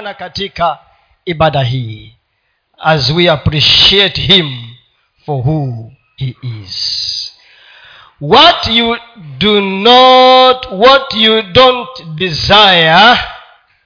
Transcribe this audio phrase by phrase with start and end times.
[0.00, 0.78] na katika
[1.24, 2.14] ibada hii.
[2.78, 4.74] As we appreciate him
[5.26, 7.32] for who he is.
[8.20, 8.96] What you
[9.38, 13.18] do not what you don't desire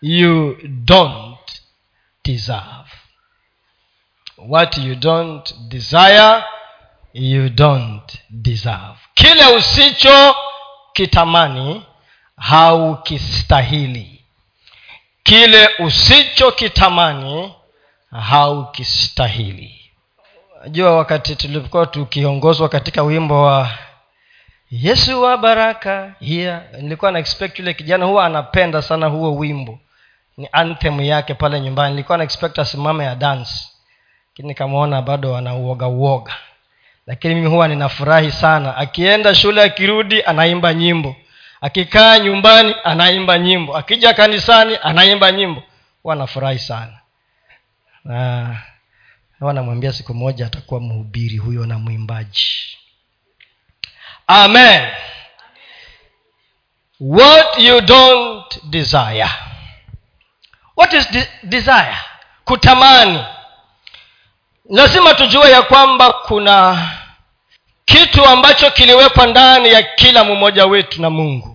[0.03, 1.63] you don't
[2.25, 2.91] deserve.
[4.37, 6.43] What you don't desire
[7.13, 8.99] you don't deserve.
[9.15, 10.35] Kile usicho
[10.93, 11.83] kitamani
[12.37, 14.14] haukistahili
[15.25, 17.55] kile usichokitamani
[18.11, 19.81] haukistahili.
[20.63, 23.71] Najua wakati tulipokuwa tukiongozwa katika wimbo wa
[24.71, 26.63] yesu wa baraka yeah.
[26.81, 29.79] nilikuwa na expect yule kijana huwa anapenda sana huo wimbo.
[30.37, 31.91] Ni anthem yake pale nyumbani.
[31.95, 33.53] Nilikuwa na expect asimame ya dance.
[34.31, 36.33] Lakini nikamwona bado ana uoga uoga.
[37.07, 38.77] Lakini mimi huwa ninafurahi sana.
[38.77, 41.17] Akienda shule akirudi anaimba nyimbo
[41.65, 43.77] akikaa nyumbani anaimba nyimbo.
[43.77, 45.63] Akija kanisani anaimba nyimbo.
[46.03, 46.99] Huwa anafurahi sana.
[48.05, 48.57] Na
[49.41, 52.47] wanamwambia siku moja atakuwa mhubiri huyo na mwimbaji.
[54.27, 54.89] Amen.
[57.01, 59.29] What you don't desire.
[60.77, 61.97] What is de- desire?
[62.45, 63.25] Kutamani.
[64.71, 66.89] Lazima tujue ya kwamba kuna
[67.85, 71.54] kitu ambacho kiliwekwa ndani ya kila mmoja wetu na mungu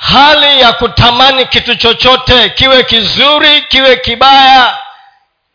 [0.00, 4.78] hali ya kutamani kitu chochote kiwe kizuri kiwe kibaya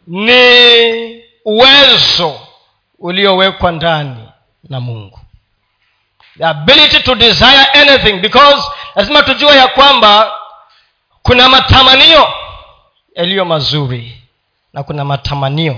[0.08, 2.40] ni uwezo
[3.00, 4.30] uliowekwa ndani
[4.70, 5.20] na mungu.
[6.38, 8.64] The ability to desire anything because
[8.96, 10.34] lazima tujue ya kwamba
[11.24, 12.34] kuna matamanio
[13.16, 14.22] yaliyo mazuri
[14.74, 15.78] na kuna matamanio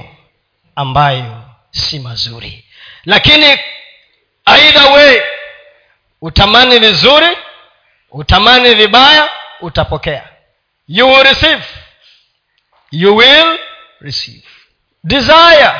[0.76, 2.66] ambayo si mazuri.
[3.06, 3.60] Lakini
[4.46, 5.22] either way
[6.22, 7.28] utamani vizuri
[8.12, 9.30] utamani vibaya
[9.62, 10.30] utapokea.
[10.88, 11.64] You will receive.
[12.92, 13.60] You will
[14.02, 14.44] receive.
[15.04, 15.72] Desire.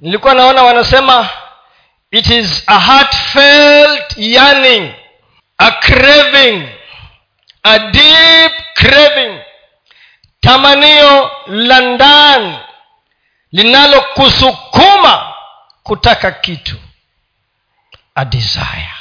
[0.00, 1.28] Nilikuwa naona wanasema
[2.10, 4.94] it is a heartfelt yearning
[5.58, 6.68] a craving
[7.62, 9.40] a deep craving.
[10.40, 12.58] Tamanio la ndani
[13.52, 15.34] linalokusukuma
[15.82, 16.76] kutaka kitu.
[18.14, 18.92] A desire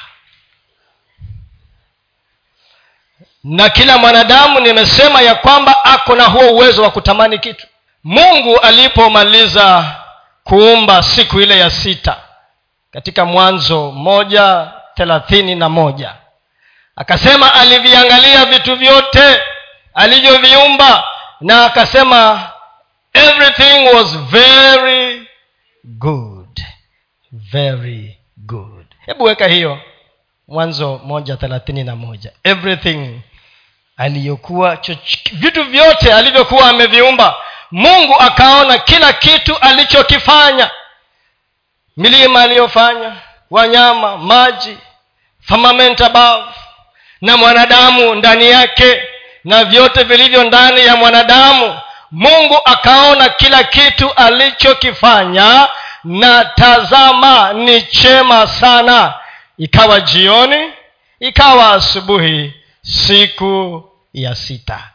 [3.43, 7.67] na kila mwanadamu nimesema ya kwamba ako na huo uwezo wa kutamani kitu.
[8.03, 9.95] Mungu alipomaliza
[10.43, 12.17] kuumba siku ile ya sita
[12.91, 16.15] katika mwanzo moja thelathini na moja
[16.95, 19.41] akasema aliviangalia vitu vyote
[19.93, 21.03] alivyoviumba
[21.41, 22.49] na akasema
[23.13, 25.27] everything was very
[25.83, 26.59] good
[27.31, 28.85] very good.
[29.05, 29.79] Hebu weka hiyo
[30.47, 32.31] mwanzo moja thelathini na moja.
[32.43, 33.19] Everything
[33.97, 34.77] aliyokuwa
[35.31, 37.35] vitu vyote alivyokuwa ameviumba
[37.71, 40.69] mungu akaona kila kitu alichokifanya.
[41.97, 43.11] Milima aliyofanya
[43.51, 44.77] wanyama maji
[45.41, 46.43] firmament above
[47.21, 49.03] na mwanadamu ndani yake
[49.43, 51.79] na vyote vilivyo ndani ya mwanadamu
[52.11, 55.67] mungu akaona kila kitu alichokifanya.
[56.03, 59.13] Na tazama ni chema sana.
[59.57, 60.73] Ikawa jioni
[61.19, 62.53] ikawa asubuhi
[62.83, 63.83] siku
[64.13, 64.89] ya sita.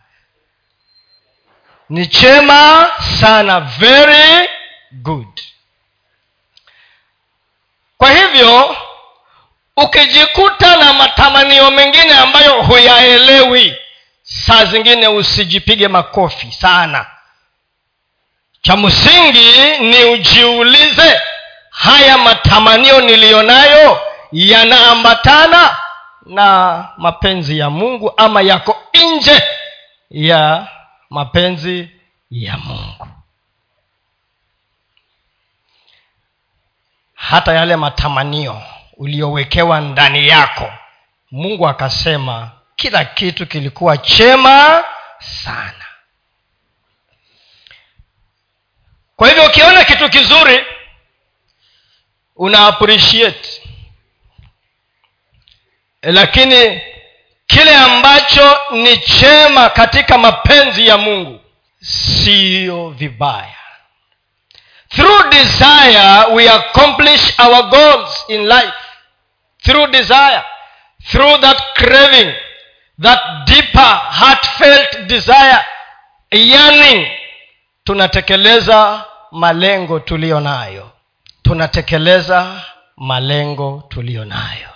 [1.88, 2.86] Ni chema
[3.20, 4.48] sana very
[4.92, 5.40] good.
[7.98, 8.76] Kwa hivyo
[9.76, 13.76] ukijikuta na matamanio mengine ambayo huyaelewi
[14.22, 17.06] saa zingine usijipige makofi sana.
[18.62, 21.20] Cha msingi ni ujiulize
[21.70, 24.00] haya matamanio niliyonayo
[24.32, 25.76] yanaambatana
[26.28, 29.42] na mapenzi ya mungu ama yako nje
[30.10, 30.68] ya
[31.10, 31.90] mapenzi
[32.30, 33.08] ya mungu.
[37.14, 38.62] Hata yale matamanio
[38.96, 40.72] uliyowekewa ndani yako
[41.30, 44.84] mungu akasema kila kitu kilikuwa chema
[45.18, 45.84] sana.
[49.16, 50.64] Kwa hivyo ukiona kitu kizuri
[52.36, 53.57] una appreciate
[56.02, 56.80] lakini
[57.46, 61.40] kile ambacho ni chema katika mapenzi ya mungu
[61.80, 63.54] siyo vibaya.
[64.88, 68.72] Through desire we accomplish our goals in life.
[69.62, 70.42] Through desire
[71.10, 72.34] through that craving
[73.02, 75.58] that deeper heartfelt desire
[76.30, 77.06] yearning
[77.84, 80.90] tunatekeleza malengo tuliyo nayo
[81.42, 82.60] tunatekeleza
[82.96, 84.68] malengo tuliyo nayo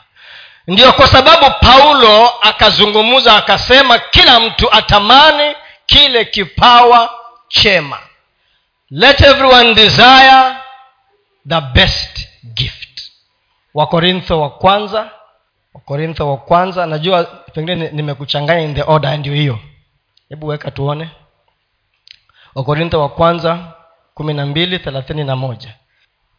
[0.67, 5.55] ndiyo kwa sababu paulo akazungumza akasema kila mtu atamani
[5.87, 7.11] kile kipawa
[7.49, 7.99] chema.
[8.91, 10.55] Let everyone desire
[11.49, 13.03] the best gift.
[13.75, 15.11] Wakorintho wa kwanza
[15.75, 19.59] wakorintho wa kwanza najua pengine nimekuchanganya in the order ndio hiyo.
[20.29, 21.09] Hebu weka tuone.
[22.55, 23.59] Wakorintho wa kwanza
[24.15, 25.75] kumi na mbili thelathini na moja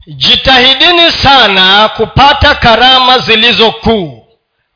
[0.07, 4.27] jitahidini sana kupata karama zilizo kuu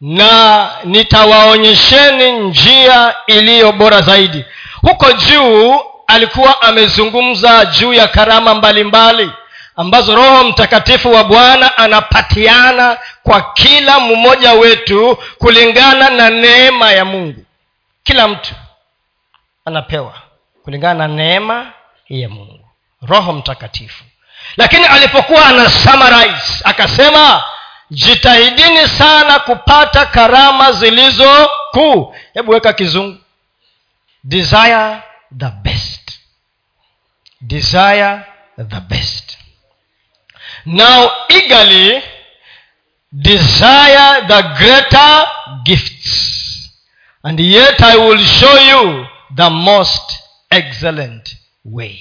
[0.02, 4.46] na nitawaonyesheni njia iliyo bora zaidi.
[4.82, 9.38] Huko juu alikuwa amezungumza juu ya karama mbalimbali mbali
[9.76, 17.46] ambazo roho mtakatifu wa bwana anapatiana kwa kila mmoja wetu kulingana na neema ya mungu.
[18.04, 18.56] Kila mtu
[19.66, 20.14] anapewa
[20.64, 21.72] kulingana na neema
[22.10, 22.60] ya mungu.
[23.02, 24.04] Roho mtakatifu
[24.58, 27.44] lakini alipokuwa ana summarize akasema
[27.92, 32.16] jitahidini sana kupata karama zilizo kuu.
[32.34, 33.18] Hebu weka kizungu.
[34.24, 34.98] Desire
[35.40, 36.12] the best.
[37.42, 38.20] Desire
[38.58, 39.38] the best.
[40.66, 42.02] Now eagerly
[43.12, 45.28] desire the greater
[45.64, 46.24] gifts.
[47.24, 49.06] And yet i will show you
[49.36, 50.12] the most
[50.50, 51.36] excellent
[51.66, 52.00] way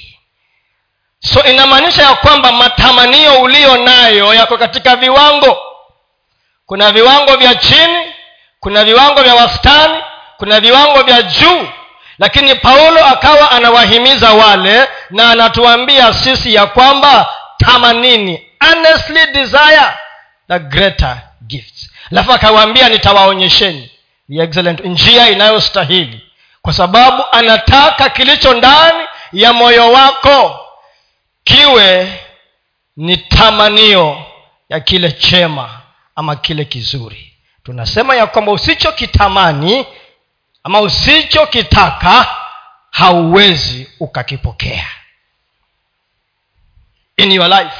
[1.32, 5.58] so inamaanisha ya kwamba matamanio uliyo nayo yako katika viwango.
[6.66, 8.12] Kuna viwango vya chini
[8.60, 9.94] kuna viwango vya wastani
[10.36, 11.68] kuna viwango vya juu.
[12.18, 17.28] Lakini paulo akawa anawahimiza wale na anatuambia sisi ya kwamba
[17.58, 19.86] tamanini honestly desire
[20.48, 21.90] the greater gifts.
[22.12, 23.90] Alafu akawaambia nitawaonyesheni.
[24.28, 26.20] The excellent njia inayostahili.
[26.62, 30.65] Kwa sababu anataka kilicho ndani ya moyo wako
[31.46, 32.20] kiwe
[32.96, 34.26] ni tamanio
[34.68, 35.80] ya kile chema
[36.16, 37.32] ama kile kizuri.
[37.64, 39.86] Tunasema ya kwamba usichokitamani
[40.64, 42.36] ama usichokitaka
[42.90, 44.86] hauwezi ukakipokea.
[47.16, 47.76] In your life.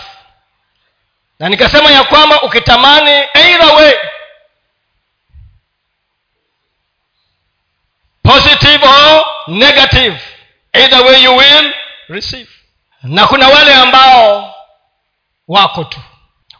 [1.39, 3.95] Na nikasema ya kwamba ukitamani either way
[8.23, 10.21] positive or negative
[10.73, 11.75] either way you will
[12.09, 12.51] receive
[13.08, 14.55] na kuna wale ambao
[15.49, 16.00] wako tu.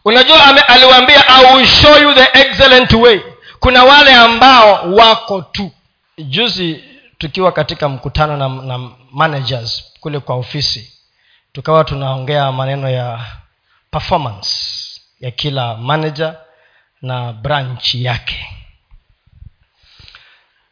[0.05, 3.21] Unajua aliwaambia i will show you the excellent way.
[3.59, 5.71] Kuna wale ambao wako tu.
[6.17, 6.83] Juzi
[7.17, 10.93] tukiwa katika mkutano na, na managers kule kwa ofisi
[11.53, 13.25] tukawa tunaongea maneno ya
[13.91, 14.49] performance
[15.19, 16.35] ya kila manager
[17.01, 18.49] na branch yake.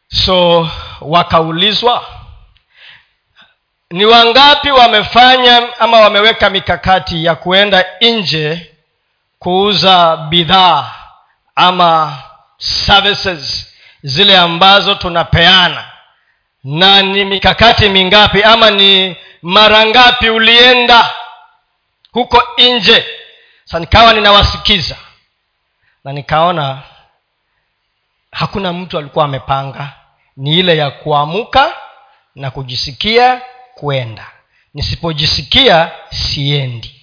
[0.08, 0.70] So
[1.00, 2.04] wakaulizwa
[3.90, 8.70] ni wangapi wamefanya ama wameweka mikakati ya kuenda nje
[9.38, 10.92] kuuza bidhaa
[11.54, 12.18] ama
[12.58, 13.72] services
[14.02, 15.84] zile ambazo tunapeana?
[16.64, 21.10] Na ni mikakati mingapi ama ni mara ngapi ulienda
[22.12, 23.06] huko nje?
[23.64, 24.96] Sa nikawa ninawasikiza
[26.04, 26.78] na nikaona
[28.32, 29.92] hakuna mtu alikuwa amepanga.
[30.36, 31.74] Ni ile ya kuamuka
[32.34, 33.40] na kujisikia
[33.80, 34.30] kwenda.
[34.74, 37.02] Nisipojisikia siendi.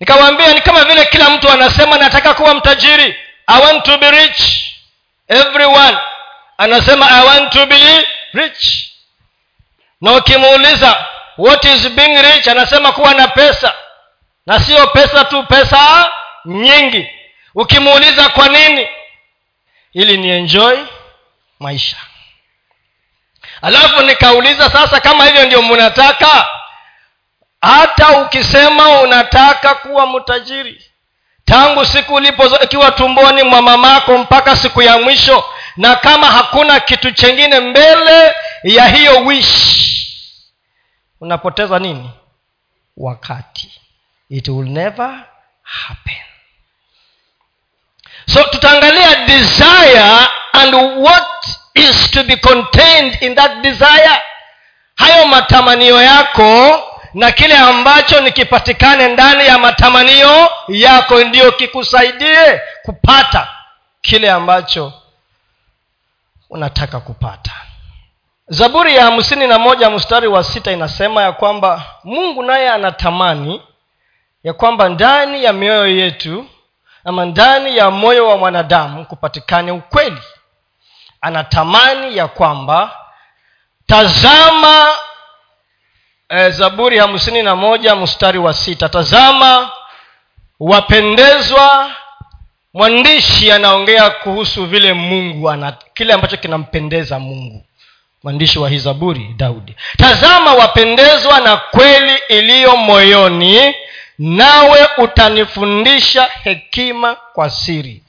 [0.00, 3.16] Nikamwambia ni kama vile kila mtu anasema nataka kuwa mtajiri.
[3.46, 4.42] I want to be rich.
[5.28, 5.98] Everyone
[6.58, 8.88] anasema i want to be rich.
[10.00, 11.06] Na ukimuuliza
[11.38, 12.48] what is being rich?
[12.48, 13.74] Anasema kuwa na pesa.
[14.46, 16.12] Na sio pesa tu pesa
[16.44, 17.08] nyingi.
[17.54, 18.88] Ukimuuliza kwa nini?
[19.92, 20.78] Ili ni enjoy
[21.60, 21.96] maisha
[23.62, 26.48] alafu nikauliza sasa kama hivyo ndio mnataka
[27.62, 30.84] hata ukisema unataka kuwa mtajiri
[31.44, 35.44] tangu siku ulipoikiwa tumboni mwa mamako mpaka siku ya mwisho
[35.76, 39.82] na kama hakuna kitu chengine mbele ya hiyo wish
[41.20, 42.10] unapoteza nini?
[42.96, 43.80] Wakati.
[44.30, 45.24] It will never
[45.62, 46.16] happen.
[48.26, 54.22] So tutaangalia desire and what is to be contained in that desire.
[54.96, 56.80] Hayo matamanio yako
[57.14, 63.48] na kile ambacho nikipatikane ndani ya matamanio yako ndiyo kikusaidie kupata
[64.00, 64.92] kile ambacho
[66.50, 67.50] unataka kupata.
[68.48, 73.62] Zaburi ya hamsini na moja mstari wa sita inasema ya kwamba mungu naye anatamani
[74.44, 76.46] ya kwamba ndani ya mioyo yetu
[77.04, 80.22] ama ndani ya moyo wa mwanadamu kupatikane ukweli
[81.22, 82.96] anatamani ya kwamba
[83.86, 84.88] tazama
[86.28, 88.88] e, zaburi hamsini na moja mstari wa sita.
[88.88, 89.70] Tazama
[90.60, 91.90] wapendezwa
[92.74, 97.64] mwandishi anaongea kuhusu vile mungu ana kile ambacho kinampendeza mungu.
[98.22, 99.76] Mwandishi wa hii zaburi daudi.
[99.96, 103.74] Tazama wapendezwa na kweli iliyo moyoni
[104.18, 108.02] nawe utanifundisha hekima kwa siri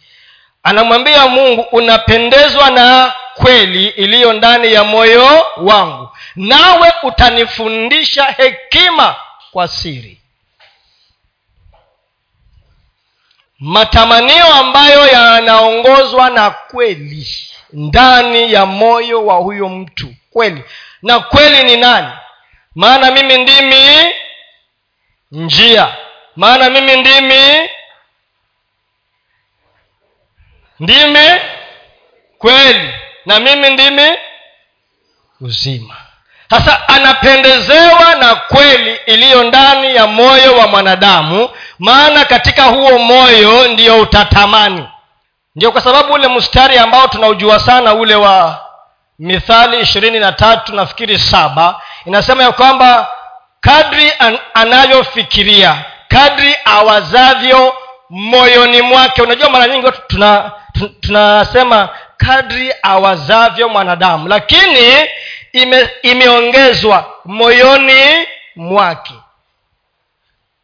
[0.63, 9.15] anamwambia mungu unapendezwa na kweli iliyo ndani ya moyo wangu nawe utanifundisha hekima
[9.51, 10.20] kwa siri.
[13.60, 17.27] Matamanio ambayo yanaongozwa na kweli
[17.74, 20.13] ndani ya moyo wa huyo mtu.
[20.32, 20.63] Kweli.
[21.01, 22.08] Na kweli ni nani?
[22.75, 24.13] Maana mimi ndimi
[25.32, 25.96] njia.
[26.36, 27.70] Maana mimi ndimi
[30.80, 31.30] ndimi
[32.38, 32.94] kweli
[33.25, 34.12] na mimi ndimi
[35.42, 35.96] uzima.
[36.50, 41.50] Sasa anapendezewa na kweli iliyo ndani ya moyo wa mwanadamu
[41.80, 44.88] maana katika huo moyo ndiyo utatamani.
[45.56, 48.65] Ndio kwa sababu ule mstari ambao tunaujua sana ule wa
[49.20, 53.08] mithali ishirini na tatu nafikiri saba inasema ya kwamba
[53.62, 57.74] kadri an, anavyofikiria kadri awazavyo
[58.10, 59.22] moyoni mwake.
[59.22, 60.51] Unajua mara nyingi watu tuna
[61.01, 65.08] tunasema kadri awazavyo mwanadamu lakini
[65.53, 69.13] ime, imeongezwa moyoni mwake.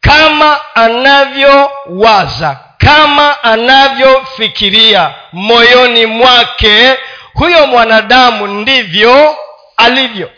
[0.00, 6.98] Kama anavyowaza kama anavyofikiria moyoni mwake
[7.34, 9.36] huyo mwanadamu ndivyo
[9.76, 10.30] alivyo.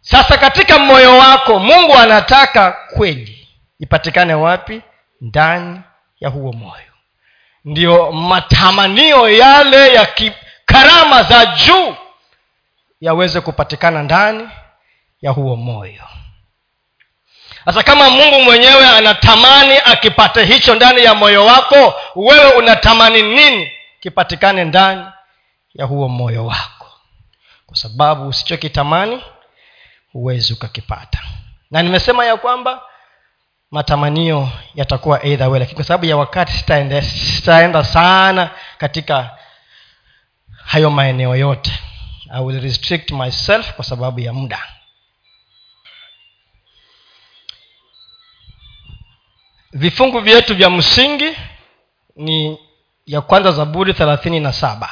[0.00, 3.48] Sasa katika moyo wako mungu anataka kweli
[3.80, 4.82] ipatikane wapi?
[5.20, 5.80] Ndani
[6.20, 6.91] ya huo moyo
[7.64, 10.08] ndiyo matamanio yale ya
[10.66, 11.96] karama za juu
[13.00, 14.48] yaweze kupatikana ndani
[15.22, 16.02] ya huo moyo.
[17.64, 24.64] Sasa kama mungu mwenyewe anatamani akipate hicho ndani ya moyo wako wewe unatamani nini kipatikane
[24.64, 25.04] ndani
[25.74, 26.86] ya huo moyo wako?
[27.66, 29.22] Kwa sababu usichokitamani
[30.12, 31.18] huwezi ukakipata.
[31.70, 32.82] Na nimesema ya kwamba
[33.72, 35.58] matamanio yatakuwa either way.
[35.60, 39.38] Lakini kwa sababu ya wakati sitaenda, sitaenda sana katika
[40.64, 41.72] hayo maeneo yote.
[42.30, 44.58] I will restrict myself kwa sababu ya muda.
[49.72, 51.36] Vifungu vyetu vya msingi
[52.16, 52.58] ni
[53.06, 54.90] ya kwanza zaburi thelathini na saba.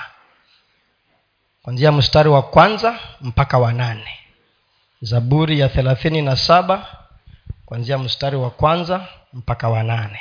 [1.63, 4.19] Kwanzia mstari wa kwanza mpaka wa nane.
[5.01, 7.00] Zaburi ya thelathini na saba
[7.71, 10.21] kwanzia mstari wa kwanza mpaka wa nane.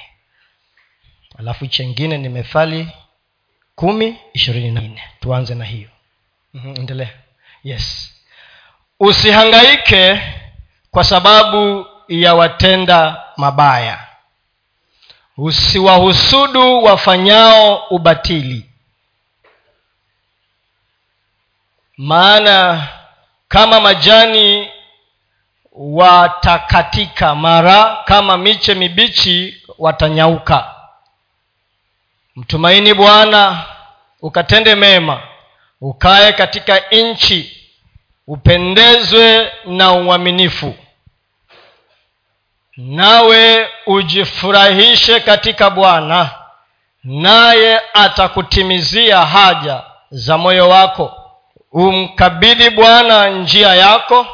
[1.39, 2.89] Alafu chengine ni methali
[3.75, 5.03] kumi ishirini na nne.
[5.19, 5.89] Tuanze na hiyo.
[6.53, 7.09] Mm-hmm, endelea.
[7.63, 8.13] Yes.
[8.99, 10.21] Usihangaike
[10.91, 14.07] kwa sababu ya watenda mabaya.
[15.37, 18.69] Usiwahusudu wafanyao ubatili.
[21.97, 22.87] Maana
[23.47, 24.69] kama majani
[25.79, 27.35] watakatika.
[27.35, 30.75] Mara kama miche mibichi watanyauka.
[32.35, 33.63] Mtumaini bwana
[34.21, 35.21] ukatende mema
[35.81, 37.67] ukaye katika nchi
[38.27, 40.75] upendezwe na uaminifu.
[42.77, 46.29] Nawe ujifurahishe katika bwana
[47.03, 49.81] naye atakutimizia haja
[50.11, 51.15] za moyo wako.
[51.71, 54.27] Umkabidhi bwana njia yako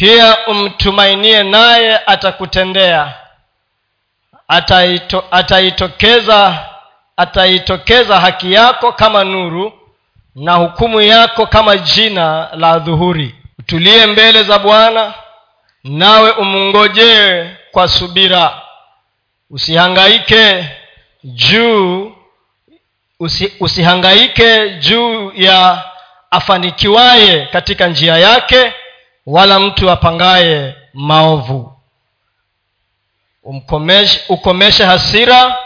[0.00, 3.12] pia umtumainie naye atakutendea.
[4.48, 6.64] Ataito, ataitokeza
[7.16, 9.72] ataitokeza haki yako kama nuru
[10.34, 15.14] na hukumu yako kama jina la dhuhuri utulie mbele za bwana
[15.84, 18.62] nawe umngojee kwa subira.
[19.50, 20.68] Usihangaike
[21.24, 22.12] juu
[23.20, 25.84] usi, usihangaike juu ya
[26.30, 28.72] afanikiwaye katika njia yake
[29.26, 31.72] wala mtu apangaye maovu.
[33.42, 35.58] Umkomeshe, ukomeshe hasira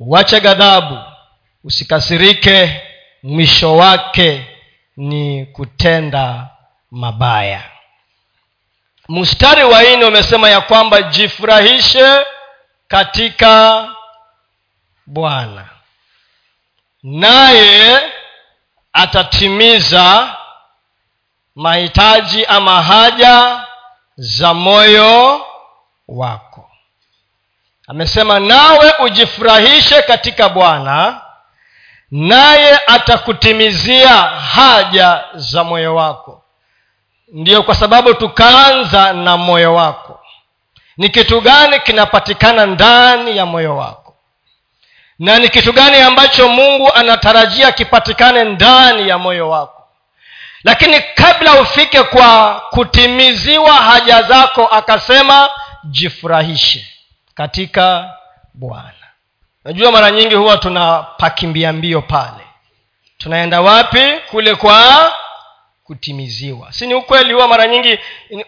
[0.00, 0.98] uache ghadhabu
[1.64, 2.82] usikasirike
[3.22, 4.46] mwisho wake
[4.96, 6.48] ni kutenda
[6.90, 7.62] mabaya.
[9.08, 12.26] Mstari wa nne umesema ya kwamba jifurahishe
[12.88, 13.88] katika
[15.06, 15.68] bwana
[17.02, 18.00] naye
[18.92, 20.36] atatimiza
[21.60, 23.64] mahitaji ama haja
[24.16, 25.40] za moyo
[26.08, 26.70] wako.
[27.88, 31.20] Amesema nawe ujifurahishe katika bwana
[32.10, 34.08] naye atakutimizia
[34.54, 36.42] haja za moyo wako.
[37.32, 40.20] Ndiyo kwa sababu tukaanza na moyo wako.
[40.96, 44.16] Ni kitu gani kinapatikana ndani ya moyo wako?
[45.18, 49.79] Na ni kitu gani ambacho mungu anatarajia kipatikane ndani ya moyo wako
[50.64, 55.50] lakini kabla ufike kwa kutimiziwa haja zako akasema
[55.84, 56.86] jifurahishe
[57.34, 58.10] katika
[58.54, 58.92] bwana.
[59.64, 62.46] Najua mara nyingi huwa tunapakimbia mbio pale.
[63.18, 64.12] Tunaenda wapi?
[64.30, 65.12] Kule kwa
[65.84, 66.72] kutimiziwa.
[66.72, 67.32] Si ni ukweli?
[67.32, 67.98] Huwa mara nyingi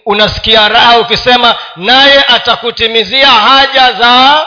[0.07, 4.47] unasikia raha ukisema naye atakutimizia haja za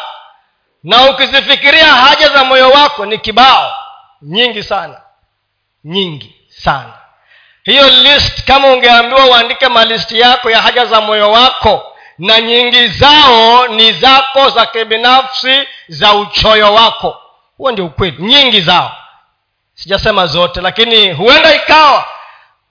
[0.83, 3.73] na ukizifikiria haja za moyo wako ni kibao.
[4.21, 5.01] Nyingi sana.
[5.83, 6.93] Nyingi sana
[7.65, 13.67] hiyo list kama ungeambiwa uandike malisti yako ya haja za moyo wako na nyingi zao
[13.67, 17.21] ni zako za kibinafsi za uchoyo wako.
[17.57, 18.91] Huo ndio ukweli nyingi zao.
[19.73, 22.05] Sijasema zote lakini huenda ikawa.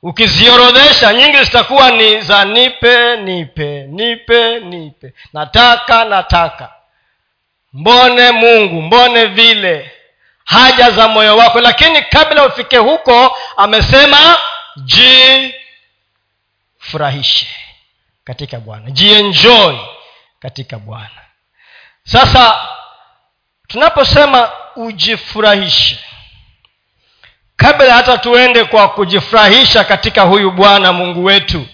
[0.02, 5.12] Ukiziorodhesha nyingi zitakuwa ni za nipe nipe nipe nipe.
[5.32, 6.68] Nataka nataka.
[7.72, 9.90] Mbone mungu mbone vile.
[10.44, 11.60] Haja za moyo wako.
[11.60, 14.38] Lakini kabla ufike huko amesema
[16.78, 17.46] jifurahishe
[18.24, 18.90] katika bwana.
[18.90, 19.76] Jienjoy
[20.40, 21.10] katika bwana.
[22.04, 22.68] Sasa
[23.68, 25.98] tunaposema ujifurahishe
[27.56, 31.66] kabla hata tuende kwa kujifurahisha katika huyu bwana mungu wetu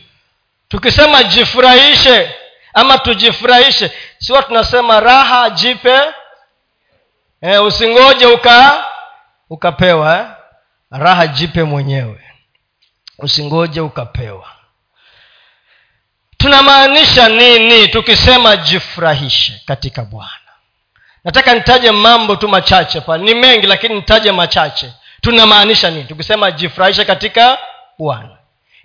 [0.69, 2.35] tukisema jifurahishe
[2.75, 6.01] ama tujifurahishe siwa tunasema raha jipe
[7.41, 8.85] e, usingoje uka
[9.51, 10.27] ukapewa eh?
[10.91, 12.30] raha jipe mwenyewe
[13.23, 14.49] usingoje ukapewa.
[16.37, 20.31] Tunamaanisha nini tukisema jifurahishe katika bwana?
[21.25, 24.93] Nataka nitaje mambo tu machache pale ni mengi lakini nitaje machache.
[25.21, 27.59] Tunamaanisha nini tukisema jifurahishe katika
[27.99, 28.37] bwana?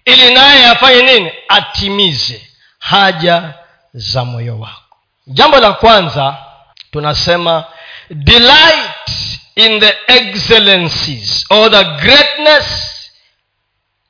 [0.06, 1.32] Ili naye afanye nini?
[1.50, 2.48] Atimize
[2.80, 3.54] haja
[3.94, 4.82] za moyo wako.
[5.28, 6.38] Jambo la kwanza
[6.92, 7.64] tunasema
[8.10, 9.10] delight
[9.56, 12.95] in the excellencies or the greatness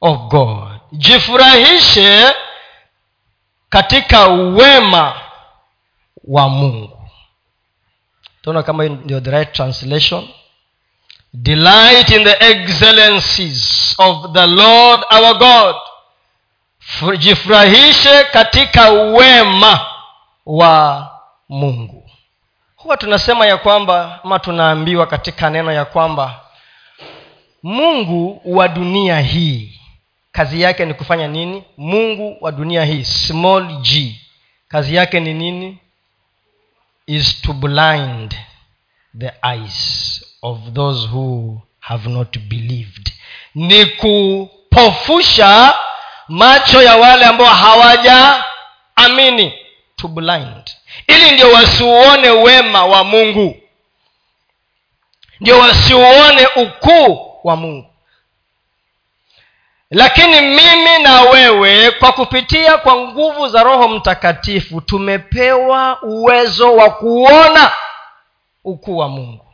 [0.06, 0.80] of god.
[0.92, 2.34] Jifurahishe
[3.70, 5.14] katika wema
[6.24, 7.10] wa mungu.
[8.42, 10.28] Taona kama ndio the right translation.
[11.34, 15.76] Delight in the excellencies of the lord our god.
[17.20, 19.86] Jifurahishe katika wema
[20.46, 21.08] wa
[21.50, 22.10] mungu.
[22.76, 26.40] Huwa tunasema ya kwamba ama tunaambiwa katika neno ya kwamba
[27.64, 29.80] mungu wa dunia hii
[30.36, 31.64] kazi yake ni kufanya nini?
[31.78, 34.22] Mungu wa dunia hii small g.
[34.68, 35.78] Kazi yake ni nini?
[37.08, 38.36] Is to blind
[39.20, 43.12] the eyes of those who have not believed.
[43.56, 45.74] Ni kupofusha
[46.28, 49.54] macho ya wale ambao hawajaamini.
[49.96, 50.72] To blind.
[51.08, 53.58] Ili ndio wasiuone wema wa mungu.
[55.40, 57.95] Ndio wasiuone ukuu wa mungu
[59.96, 67.72] lakini mimi na wewe kwa kupitia kwa nguvu za roho mtakatifu tumepewa uwezo wa kuona
[68.64, 69.46] ukuu wa mungu.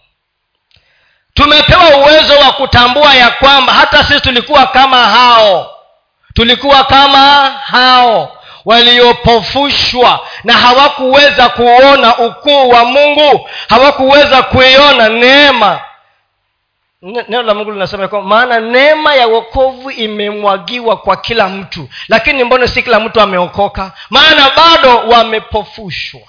[1.34, 5.76] Tumepewa uwezo wa kutambua ya kwamba hata sisi tulikuwa kama hao.
[6.34, 15.80] Tulikuwa kama hao waliopofushwa na hawakuweza kuona ukuu wa mungu hawakuweza kuiona neema
[17.02, 21.90] neno la mungu linasema kwamba maana neema ya wokovu imemwagiwa kwa kila mtu.
[22.08, 23.92] Lakini mbona si kila mtu ameokoka?
[24.10, 26.22] Maana bado wamepofushwa.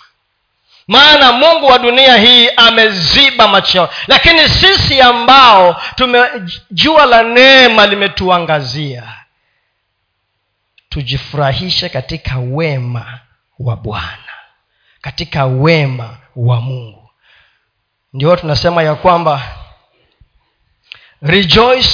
[0.89, 9.03] Maana mungu wa dunia hii ameziba macho lakini sisi ambao tumejua la neema limetuangazia
[10.89, 13.19] tujifurahishe katika wema
[13.59, 14.33] wa bwana
[15.01, 17.11] katika wema wa mungu.
[18.13, 19.43] Ndio tunasema ya kwamba
[21.23, 21.91] rejoice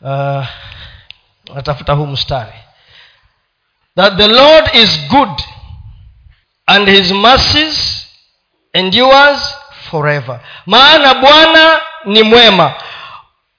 [0.00, 0.46] uh,
[1.54, 2.52] natafuta huu mstari.
[3.96, 5.42] That the lord is good
[6.66, 8.06] and his mercies
[8.72, 9.54] endures
[9.90, 10.40] forever.
[10.66, 12.74] Maana bwana ni mwema.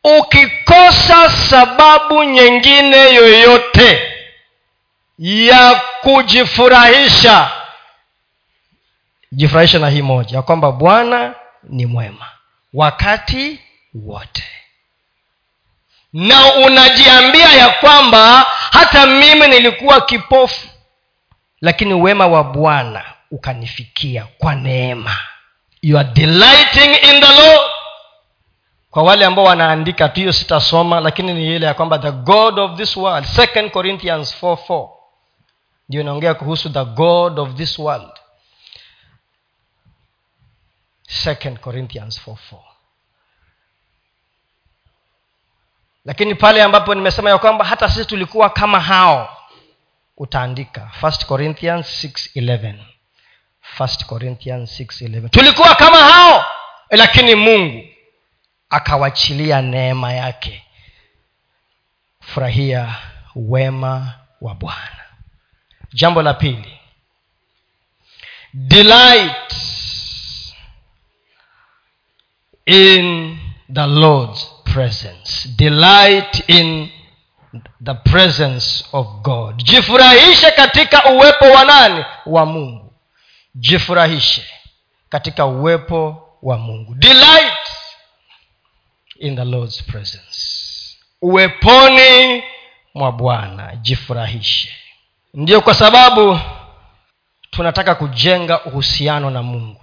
[0.03, 4.01] Ukikosa sababu nyingine yoyote
[5.17, 7.51] ya kujifurahisha
[9.31, 12.25] jifurahisha na hii moja ya kwamba bwana ni mwema.
[12.73, 13.59] Wakati
[13.93, 14.43] wote.
[16.13, 20.67] Na unajiambia ya kwamba hata mimi nilikuwa kipofu
[21.61, 25.17] lakini wema wa bwana ukanifikia kwa neema.
[25.81, 27.71] You are delighting in the lord.
[28.91, 32.77] Kwa wale ambao wanaandika tu hiyo sitasoma lakini ni ile ya kwamba the god of
[32.77, 34.89] this world second corinthians 44
[35.89, 38.09] ndio inaongea kuhusu the god of this world.
[41.07, 42.35] Second corinthians 4,
[46.05, 49.37] lakini pale ambapo nimesema ya kwamba hata sisi tulikuwa kama hao
[50.17, 52.73] utaandika 1 corinthians 6:11
[53.79, 56.45] 1 corinthians 6:11 tulikuwa kama hao
[56.89, 57.83] lakini mungu
[58.69, 60.63] akawachilia neema yake.
[62.21, 62.95] Furahia
[63.35, 65.05] wema wa bwana.
[65.93, 66.79] Jambo la pili.
[68.53, 69.53] Delight
[72.65, 73.37] in
[73.73, 75.49] the lord's presence.
[75.57, 76.89] Delight in
[77.83, 79.63] the presence of god.
[79.63, 82.05] Jifurahishe katika uwepo wa nani?
[82.25, 82.93] Wa mungu.
[83.55, 84.43] Jifurahishe
[85.09, 86.95] katika uwepo wa mungu.
[86.95, 87.69] Delight
[89.19, 90.39] in the lord's presence.
[91.21, 92.43] Uweponi
[92.93, 93.75] mwa bwana.
[93.75, 94.73] Jifurahishe.
[95.33, 96.39] Ndiyo kwa sababu
[97.51, 99.81] tunataka kujenga uhusiano na mungu.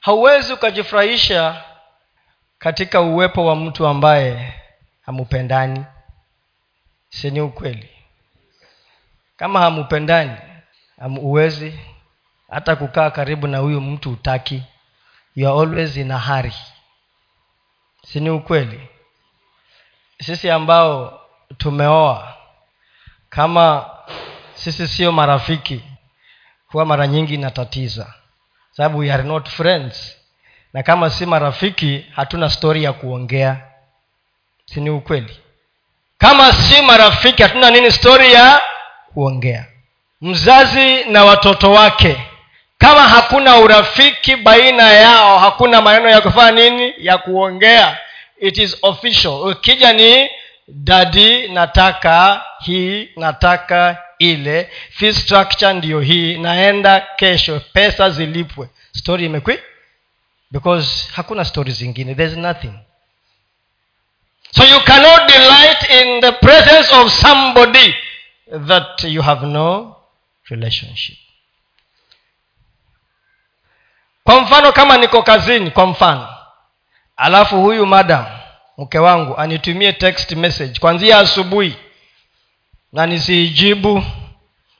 [0.00, 1.62] Hauwezi ukajifurahisha
[2.66, 4.54] katika uwepo wa mtu ambaye
[5.02, 5.84] hamupendani.
[7.08, 7.90] Sini ukweli.
[9.36, 10.36] Kama hamupendani
[11.20, 11.80] huwezi
[12.50, 14.62] hata kukaa karibu na huyu mtu utaki
[15.36, 16.52] you are always in a hurry.
[18.06, 18.88] Sini ukweli.
[20.20, 21.20] Sisi ambao
[21.58, 22.34] tumeoa
[23.28, 23.90] kama
[24.54, 25.84] sisi sio marafiki
[26.66, 28.14] huwa mara nyingi inatatiza.
[28.72, 30.25] Sababu we are not friends
[30.76, 33.56] na kama si marafiki hatuna stori ya kuongea.
[34.66, 35.36] Si ni ukweli?
[36.18, 38.60] Kama si marafiki hatuna nini stori ya
[39.14, 39.64] kuongea?
[40.20, 42.16] Mzazi na watoto wake.
[42.78, 46.94] Kama hakuna urafiki baina yao hakuna maneno ya kufanya nini?
[46.98, 47.98] Ya kuongea.
[48.40, 49.32] It is official.
[49.50, 50.28] Ukija ni
[50.68, 54.70] dadi nataka hii nataka ile.
[54.90, 56.38] Fee structure ndiyo hii.
[56.38, 57.60] Naenda kesho.
[57.72, 58.68] Pesa zilipwe.
[58.92, 59.58] Stori imekwi
[60.50, 62.14] because hakuna stori zingine.
[62.14, 62.72] There's nothing.
[64.52, 67.94] So you cannot delight in the presence of somebody
[68.66, 69.96] that you have no
[70.50, 71.16] relationship.
[74.24, 76.28] Kwa mfano kama niko kazini kwa mfano
[77.16, 78.26] alafu huyu madam
[78.78, 81.76] mke wangu anitumie text message kwanzia asubuhi
[82.92, 84.04] na nisiijibu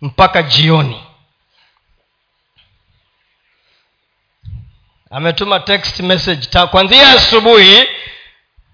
[0.01, 1.06] mpaka jioni
[5.11, 7.89] ametuma text message kwanzia asubuhi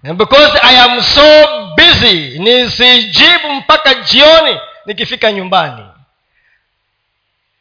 [0.03, 5.87] because i am so busy nisijibu mpaka jioni nikifika nyumbani.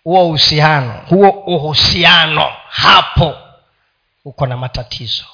[0.03, 3.37] Huo uhusiano huo uhusiano hapo
[4.25, 5.25] uko na matatizo.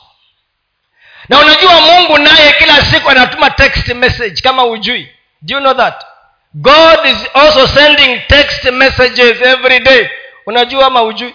[1.29, 5.09] Na unajua mungu naye kila siku anatuma text message kama ujui
[5.41, 6.05] do you know that?
[6.53, 10.09] God is also sending text messages every day.
[10.45, 11.33] Unajua ama ujui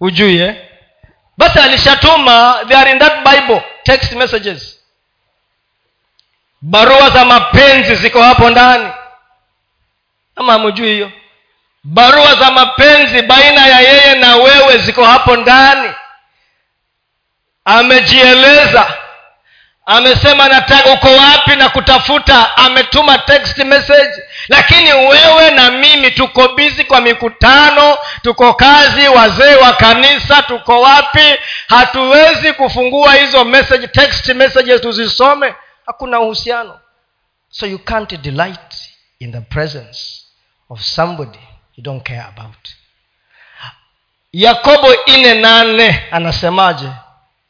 [0.00, 0.54] ujui eh?
[1.36, 4.78] Basi alishatuma they are in that bible text messages.
[6.60, 8.90] Barua za mapenzi ziko hapo ndani.
[10.36, 11.12] Ama hamujui hiyo?
[11.84, 15.90] Barua za mapenzi baina ya yeye na wewe ziko hapo ndani.
[17.64, 18.94] Amejieleza
[19.86, 26.84] amesema nataka uko wapi na kutafuta ametuma text message lakini wewe na mimi tuko bizi
[26.84, 31.38] kwa mikutano tuko kazi wazee wa kanisa tuko wapi?
[31.68, 35.54] Hatuwezi kufungua hizo message text messages tuzisome.
[35.86, 36.80] Hakuna uhusiano.
[37.50, 38.74] So you can't delight
[39.20, 39.98] in the presence
[40.70, 41.38] of somebody
[41.76, 42.68] you don't care about.
[44.32, 46.88] Yakobo ine nane anasemaje?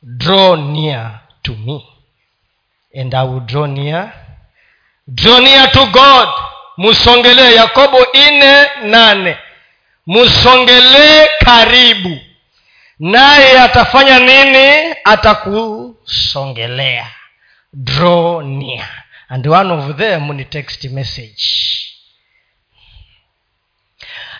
[0.02, 1.91] Draw near to me
[2.94, 4.12] and i will draw near
[5.08, 6.28] draw near to god.
[6.76, 9.38] Musongelee yakobo ine nane.
[10.06, 12.20] Musongelee karibu.
[12.98, 14.94] Naye atafanya nini?
[15.04, 17.06] Atakusongelea.
[17.72, 18.88] Draw near.
[19.28, 21.42] And one of them ni text message.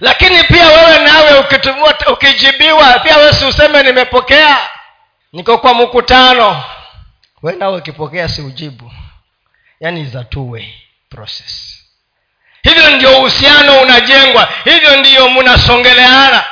[0.01, 4.59] Lakini pia wewe nawe ukitumua ukijibiwa pia wesi useme nimepokea.
[5.33, 6.63] Niko kwa mkutano
[7.43, 8.93] we nawe ukipokea si ujibu.
[10.31, 10.75] Two way
[11.11, 11.83] process.
[12.63, 14.49] Hivyo ndio uhusiano unajengwa.
[14.65, 16.45] Hivyo ndiyo mnasongeleana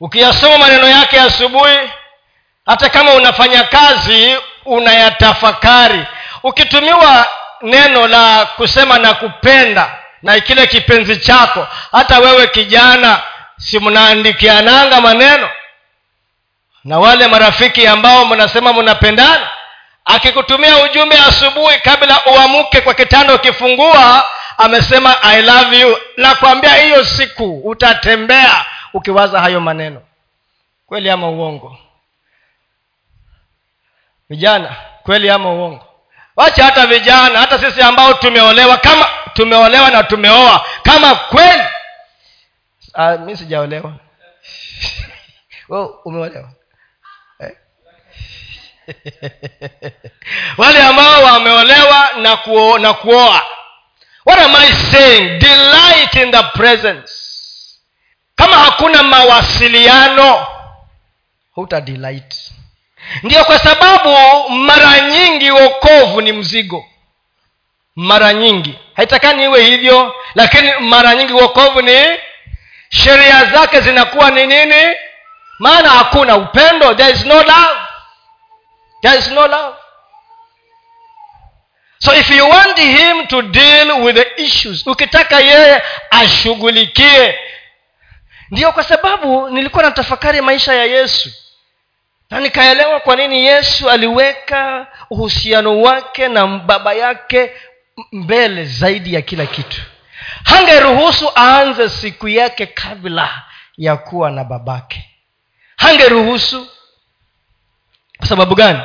[0.00, 1.78] ukiyasoma maneno yake asubuhi
[2.66, 6.04] hata kama unafanya kazi unayatafakari.
[6.42, 7.28] Ukitumiwa
[7.62, 13.22] neno la kusema na kupenda na kile kipenzi chako hata wewe kijana
[13.58, 15.48] si mnaandikiananga maneno
[16.84, 19.50] na wale marafiki ambao mnasema mnapendana
[20.04, 24.24] akikutumia ujumbe asubuhi kabla uamuke kwa kitanda ukifungua
[24.58, 25.96] amesema i love you.
[26.16, 30.02] Nakwambia hiyo siku utatembea ukiwaza hayo maneno.
[30.86, 31.78] Kweli ama uongo?
[34.30, 35.84] Vijana kweli ama uongo?
[36.36, 41.62] Wacha hata vijana hata sisi ambao tumeolewa kama tumeolewa na tumeoa kama kweli.
[42.94, 43.92] Ah, mi sijaolewa.
[46.04, 46.48] Umeolewa?
[50.58, 53.42] wale ambao wameolewa na kuo, na kuoa.
[54.26, 55.38] What am i saying?
[55.38, 57.12] Delight in the presence.
[58.36, 60.46] Kama hakuna mawasiliano
[61.52, 62.34] huta delight.
[63.22, 64.10] Ndio kwa sababu
[64.50, 66.84] mara nyingi wokovu ni mzigo.
[67.96, 68.78] Mara nyingi.
[68.96, 71.98] Haitakani iwe hivyo lakini mara nyingi wokovu ni
[72.88, 74.94] sheria zake zinakuwa ni nini?
[75.58, 77.83] Maana hakuna upendo there is no love
[79.04, 79.76] there is no love.
[81.98, 87.38] So if you want him to deal with the issues ukitaka yeye ashughulikie.
[88.50, 91.30] Ndiyo kwa sababu nilikuwa na tafakari maisha ya yesu.
[92.30, 97.50] Na nikaelewa kwa nini yesu aliweka uhusiano wake na baba yake
[98.12, 99.82] mbele zaidi ya kila kitu.
[100.44, 103.42] Hangeruhusu aanze siku yake kabla
[103.78, 105.10] ya kuwa na babake.
[105.76, 106.68] Hangeruhusu
[108.18, 108.80] kwa sababu gani?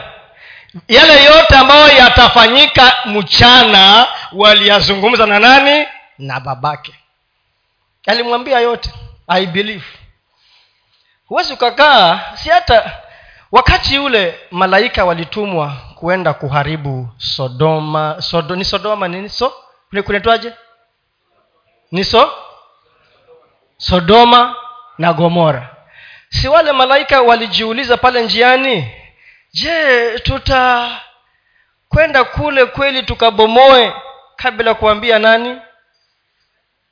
[0.87, 5.87] Yale yote ambayo yatafanyika mchana waliyazungumza na nani?
[6.17, 6.93] Na babake.
[8.07, 8.89] Alimwambia yote.
[9.27, 9.85] I believe.
[11.27, 12.91] Huwezi ukakaa si hata
[13.51, 19.29] wakati ule malaika walitumwa kuenda kuharibu sodoma sodo, ni sodoma nini?
[19.29, 19.53] So
[20.05, 20.53] kunaitwaje?
[21.91, 22.31] Ni so?
[23.77, 24.55] Sodoma
[24.97, 25.75] na gomora.
[26.29, 28.91] Si wale malaika walijiuliza pale njiani
[29.53, 33.93] je tutakwenda kule kweli tukabomoe
[34.35, 35.57] kabla kuambia nani?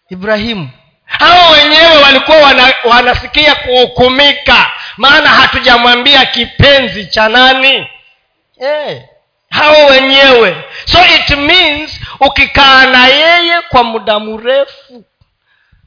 [0.09, 0.69] Ibrahimu.
[1.05, 7.87] Hao wenyewe walikuwa wana, wanasikia kuhukumika maana hatujamwambia kipenzi cha nani.
[8.59, 8.99] Hey,
[9.49, 10.63] hao wenyewe.
[10.85, 15.03] So it means ukikaa na yeye kwa muda mrefu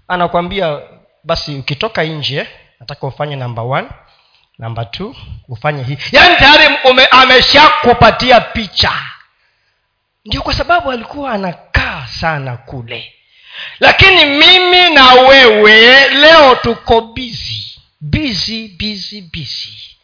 [0.08, 0.78] anakwambia
[1.24, 2.46] basi ukitoka nje
[2.80, 3.88] nataka ufanye namba one
[4.60, 5.04] namba t
[5.48, 5.98] ufanye hii.
[6.12, 6.76] Yaani tayari
[7.10, 8.92] ameshakupatia picha.
[10.24, 13.14] Ndio kwa sababu alikuwa anakaa sana kule.
[13.80, 19.96] Lakini mimi na wewe leo tuko bizi bizi bizi bizi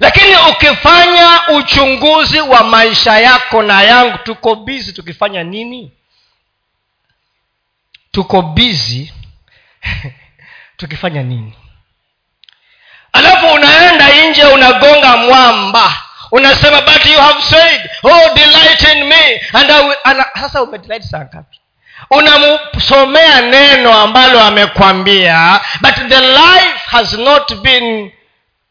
[0.00, 5.92] lakini ukifanya uchunguzi wa maisha yako na yangu tuko bizi tukifanya nini?
[8.12, 9.12] Tuko bizi
[10.76, 11.54] tukifanya nini
[13.12, 15.92] alafu unaenda nje unagonga mwamba.
[16.32, 19.40] Unasema but you have said oh delight in me.
[19.52, 21.60] And I will, and, sasa umedelight saa ngapi?
[22.10, 28.12] Unamsomea neno ambalo amekwambia but the life has not been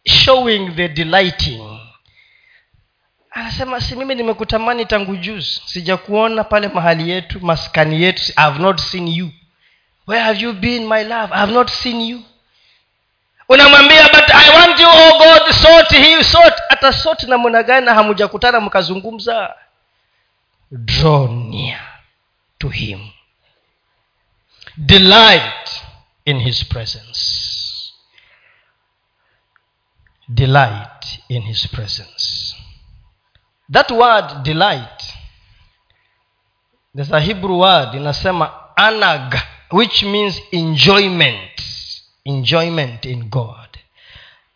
[0.06, 1.80] showing the delighting.
[3.32, 8.80] Anasema si mimi nimekutamani tangu juzi sijakuona pale mahali yetu maskani yetu i have not
[8.82, 9.30] seen you.
[10.08, 11.34] Where have you been my love?
[11.34, 12.21] I have not seen you
[13.49, 16.53] unamwambia but i want you oh god sort hii sort.
[16.69, 19.55] Hata sort namna gani na hamujakutana mkazungumza.
[20.71, 21.79] Draw near
[22.57, 23.09] to him.
[24.77, 25.81] Delight
[26.25, 27.19] in his presence.
[30.27, 32.55] Delight in his presence.
[33.71, 35.03] That word delight
[36.95, 39.35] there's a hebrew word inasema anag
[39.71, 41.62] which means enjoyment
[42.29, 43.69] enjoyment in god.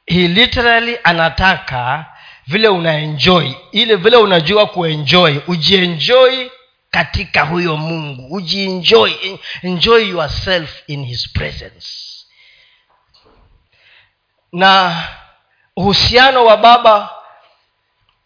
[0.05, 2.05] He literally anataka
[2.47, 6.47] vile unaenjoy ile vile unajua kuenjoy ujienjoy
[6.91, 8.35] katika huyo mungu.
[8.35, 9.11] Ujienjoy
[9.61, 11.87] enjoy yourself in his presence.
[14.51, 15.03] Na
[15.77, 17.09] uhusiano wa baba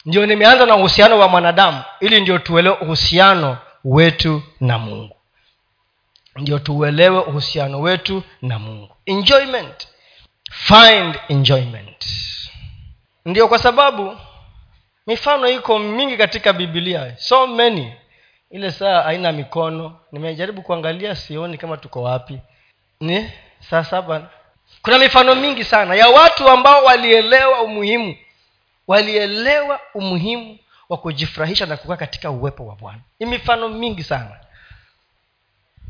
[0.05, 5.16] ndio nimeanza na uhusiano wa mwanadamu ili ndio tuelewe uhusiano wetu na mungu
[6.38, 8.95] ndio tuuelewe uhusiano wetu na mungu.
[9.06, 9.88] Enjoyment.
[10.52, 12.06] Find enjoyment.
[13.26, 14.17] Ndio kwa sababu
[15.08, 17.93] mifano iko mingi katika bibilia so many.
[18.52, 20.00] Ile saa haina mikono.
[20.12, 22.39] Nimejaribu kuangalia sioni kama tuko wapi.
[23.00, 23.32] Ni
[23.69, 24.30] saa saba.
[24.82, 28.15] Kuna mifano mingi sana ya watu ambao walielewa umuhimu
[28.88, 30.58] walielewa umuhimu
[30.89, 33.00] wa kujifurahisha na kukaa katika uwepo wa bwana.
[33.19, 34.39] Ni mifano mingi sana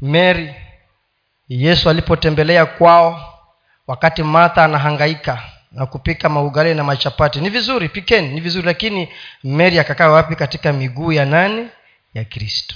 [0.01, 0.55] mary
[1.49, 3.33] yesu alipotembelea kwao
[3.87, 7.39] wakati martha anahangaika na kupika maugali na machapati.
[7.39, 8.65] Ni vizuri pikeni ni vizuri.
[8.65, 9.09] Lakini
[9.43, 11.67] mary akakaa wapi katika miguu ya nani?
[12.13, 12.75] Ya kristo.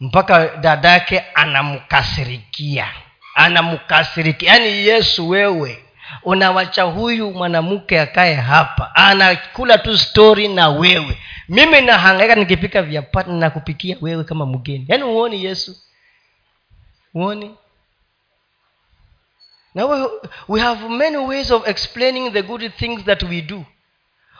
[0.00, 2.86] Mpaka dadake anamkasirikia
[3.34, 4.52] anamkasirikia.
[4.52, 5.84] Yaani yesu wewe
[6.22, 11.18] unawacha huyu mwanamke akae hapa anakula tu stori na wewe.
[11.48, 14.84] Mimi nahangaika nikipika vyapati nakupikia wewe kama mgeni.
[14.88, 15.76] Yaani huoni yesu
[17.12, 17.56] huoni
[19.74, 20.08] na we,
[20.48, 23.64] we have many ways of explaining the good things that we do.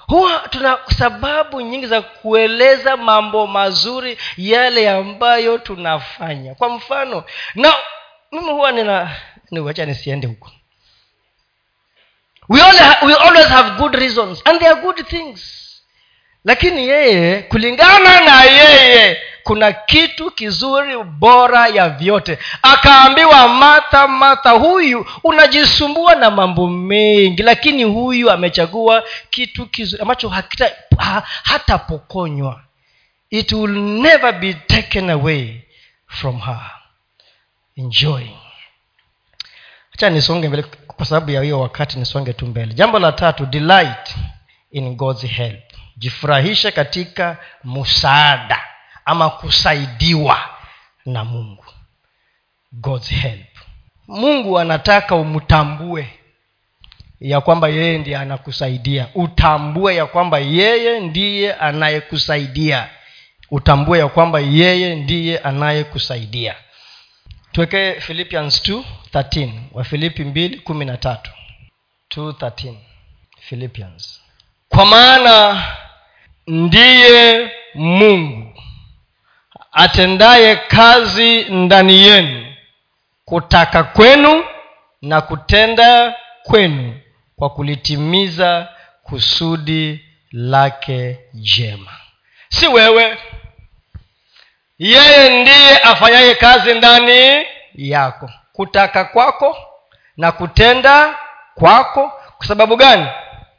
[0.06, 6.54] Huwa tuna sababu nyingi za kueleza mambo mazuri yale ambayo tunafanya.
[6.54, 7.74] Kwa mfano na
[8.32, 9.16] mimi huwa nina
[9.50, 10.50] niwacha nisiende huko.
[12.48, 12.60] We,
[13.06, 15.68] we always have good reasons and they are good things.
[16.44, 22.38] Lakini yeye kulingana na yeye kuna kitu kizuri bora ya vyote.
[22.62, 30.70] Akaambiwa matha matha huyu unajisumbua na mambo mengi lakini huyu amechagua kitu kizuri ambacho hakita,
[30.98, 32.60] ha, hatapokonywa.
[33.30, 35.60] It will never be taken away
[36.06, 36.70] from her.
[37.76, 38.36] Enjoying
[39.90, 42.74] hacha nisonge mbele kwa sababu ya hiyo wakati nisonge tu mbele.
[42.74, 44.14] Jambo la tatu delight
[44.70, 45.60] in god's help.
[45.96, 48.60] Jifurahishe katika msaada
[49.04, 50.38] ama kusaidiwa
[51.06, 51.64] na mungu.
[52.72, 53.46] God's help.
[54.08, 56.08] Mungu anataka umtambue
[57.20, 59.08] ya kwamba yeye ndiye anakusaidia.
[59.14, 62.88] Utambue ya kwamba yeye ndiye anayekusaidia.
[63.50, 66.54] Utambue ya kwamba yeye ndiye anayekusaidia.
[67.52, 70.96] Tuwekee philippians 2 wafilipi mbili kumi na
[73.40, 74.20] philippians.
[74.68, 75.64] Kwa maana
[76.46, 78.62] ndiye mungu
[79.72, 82.46] atendaye kazi ndani yenu
[83.24, 84.44] kutaka kwenu
[85.02, 87.00] na kutenda kwenu
[87.36, 88.68] kwa kulitimiza
[89.02, 91.90] kusudi lake jema.
[92.48, 93.18] Si wewe
[94.78, 98.30] yeye ndiye afanyaye kazi ndani yako.
[98.52, 99.56] Kutaka kwako
[100.16, 101.18] na kutenda
[101.54, 103.06] kwako kwa sababu gani?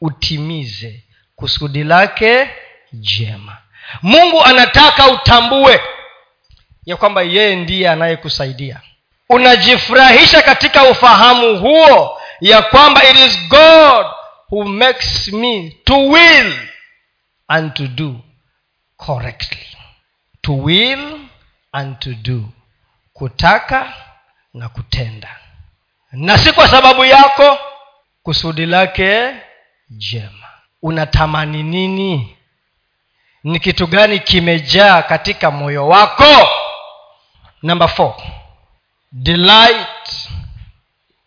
[0.00, 1.04] Utimize
[1.36, 2.50] kusudi lake
[2.92, 3.56] jema.
[4.02, 5.80] Mungu anataka utambue
[6.86, 8.80] ya kwamba yeye ndiye anayekusaidia.
[9.28, 14.06] Unajifurahisha katika ufahamu huo ya kwamba it is god
[14.50, 16.54] who makes me to will
[17.48, 18.16] and to do
[18.96, 19.66] correctly.
[20.40, 21.18] To will
[21.72, 22.44] and to do.
[23.12, 23.92] Kutaka
[24.54, 25.28] na kutenda.
[26.12, 27.58] Na si kwa sababu yako
[28.22, 29.30] kusudi lake
[29.90, 30.48] jema.
[30.82, 32.36] Unatamani nini?
[33.44, 36.48] Ni kitu gani kimejaa katika moyo wako
[37.64, 38.14] number four
[39.12, 40.28] delight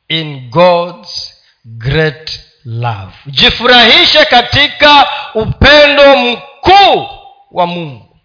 [0.10, 1.34] in god's
[1.66, 3.14] great love.
[3.26, 7.08] Jifurahishe katika upendo mkuu
[7.52, 8.18] wa mungu.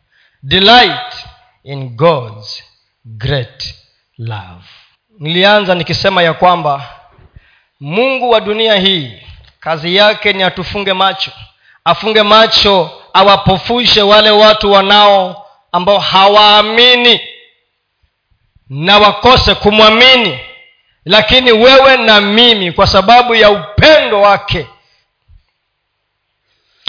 [0.43, 1.27] Delight
[1.65, 2.63] in god's
[3.05, 3.75] great
[4.19, 4.65] love.
[5.19, 6.83] Nilianza nikisema ya kwamba
[7.81, 9.13] mungu wa dunia hii
[9.61, 11.31] kazi yake ni atufunge macho.
[11.85, 17.21] Afunge macho awapofushe wale watu wanao ambao hawaamini
[18.69, 20.39] na wakose kumwamini.
[21.05, 24.67] Lakini wewe na mimi kwa sababu ya upendo wake.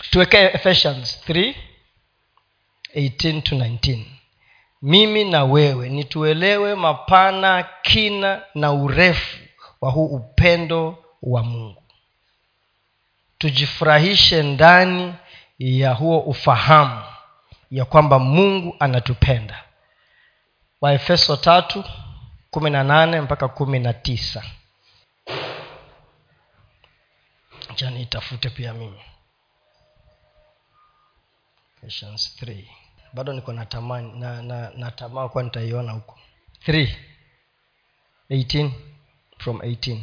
[0.10, 1.54] Tuwekee ephesians 3
[2.96, 4.00] 18 to 19
[4.82, 9.38] mimi na wewe nituelewe mapana kina na urefu
[9.82, 11.84] wa huu upendo wa mungu.
[13.38, 15.14] Tujifurahishe ndani
[15.60, 17.02] ya huo ufahamu
[17.72, 19.64] ya kwamba mungu anatupenda
[20.88, 21.84] waefeso tatu
[22.52, 24.44] kumi na nane mpaka kumi na tisa
[27.76, 29.00] jani itafute pia mimi.
[31.78, 32.64] Ephesians 3
[33.14, 36.20] bado niko na tamani na, na, na tamaa kuwa nitaiona huko.
[36.68, 36.88] 3
[38.30, 38.72] 18
[39.38, 39.98] from 18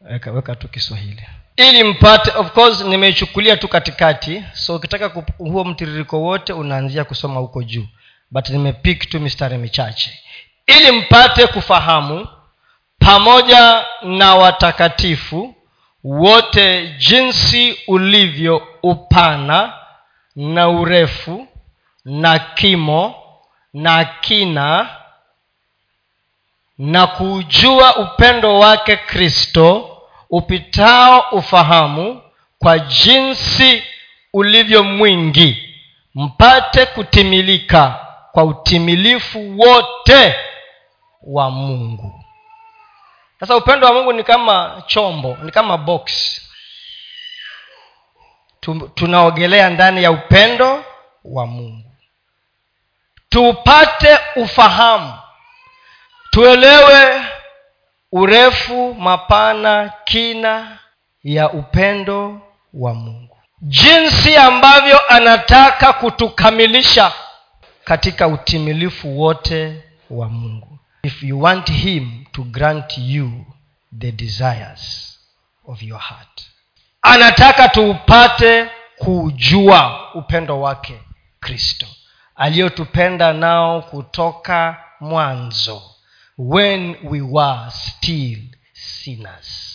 [0.00, 1.26] weka, weka tu kiswahili.
[1.56, 4.44] Ili mpate of course nimeichukulia tu katikati.
[4.52, 7.86] So ukitaka huo mtiririko wote unaanzia kusoma huko juu
[8.30, 10.18] but nimepik tu mistari michache.
[10.66, 12.28] Ili mpate kufahamu
[12.98, 15.54] pamoja na watakatifu
[16.04, 19.72] wote jinsi ulivyo upana
[20.36, 21.48] na urefu
[22.04, 23.14] na kimo
[23.74, 24.88] na kina
[26.78, 29.96] na kujua upendo wake kristo
[30.30, 32.22] upitao ufahamu
[32.58, 33.82] kwa jinsi
[34.32, 35.74] ulivyo mwingi
[36.14, 38.06] mpate kutimilika
[38.38, 40.34] kwa utimilifu wote
[41.22, 42.24] wa mungu.
[43.40, 46.40] Sasa upendo wa mungu ni kama chombo ni kama box.
[48.94, 50.84] Tunaogelea ndani ya upendo
[51.24, 51.90] wa mungu.
[53.28, 55.14] Tupate ufahamu.
[56.30, 57.22] Tuelewe
[58.12, 60.78] urefu mapana kina
[61.24, 62.40] ya upendo
[62.74, 63.36] wa mungu.
[63.62, 67.12] Jinsi ambavyo anataka kutukamilisha
[67.88, 70.78] katika utimilifu wote wa mungu.
[71.02, 73.30] If you want him to grant you
[73.98, 75.18] the desires
[75.66, 76.42] of your heart.
[77.02, 78.66] Anataka tuupate
[78.98, 81.00] kujua upendo wake
[81.40, 81.86] kristo.
[82.36, 85.82] Aliyotupenda nao kutoka mwanzo.
[86.38, 88.38] When we were still
[88.72, 89.74] sinners.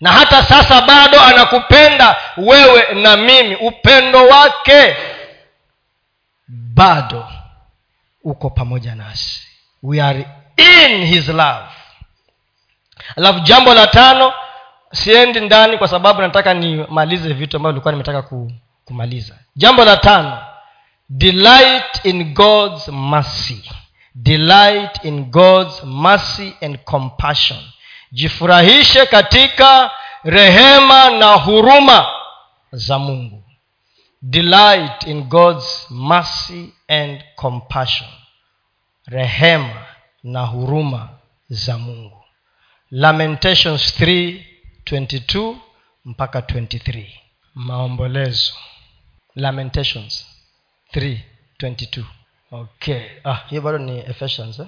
[0.00, 3.54] Na hata sasa bado anakupenda wewe na mimi.
[3.56, 4.96] Upendo wake
[6.48, 7.28] bado
[8.24, 9.42] uko pamoja nasi.
[9.82, 10.26] We are
[10.56, 11.68] in his love.
[13.16, 14.32] Alafu jambo la tano
[14.92, 18.22] siendi ndani kwa sababu nataka nimalize vitu ambavyo ilikuwa nimetaka
[18.84, 19.34] kumaliza.
[19.56, 20.38] Jambo la tano
[21.08, 23.70] delight in god's mercy.
[24.14, 27.58] Delight in god's mercy and compassion.
[28.12, 29.90] Jifurahishe katika
[30.24, 32.06] rehema na huruma
[32.72, 33.41] za mungu
[34.22, 38.08] delight in god's mercy and compassion
[39.06, 39.86] rehema
[40.22, 41.18] na huruma
[41.48, 42.24] za mungu.
[42.90, 45.56] Lamentations 322
[46.04, 47.06] mpaka 23
[47.54, 48.54] maombolezo.
[49.34, 50.26] Lamentations
[50.92, 52.04] 322
[52.50, 53.02] okay.
[53.24, 54.66] Ah hiyo bado ni ephesians eh?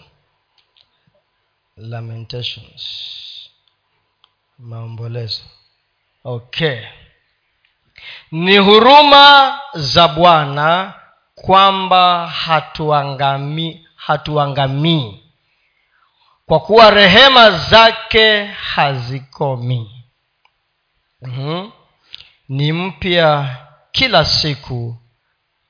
[1.77, 3.11] lamentations.
[4.59, 5.43] Maombolezo.
[6.25, 6.85] Okay
[8.31, 10.95] ni huruma za bwana
[11.35, 15.21] kwamba hatuangamii hatuangamii
[16.47, 20.05] kwa kuwa rehema zake hazikomi.
[21.23, 21.73] Mm-hmm.
[22.49, 23.57] ni mpya
[23.93, 24.97] kila siku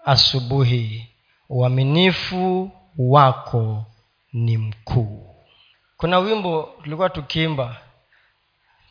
[0.04, 1.08] asubuhi.
[1.48, 3.86] Uaminifu wako
[4.32, 5.36] ni mkuu.
[5.96, 7.76] Kuna wimbo tulikuwa tukiimba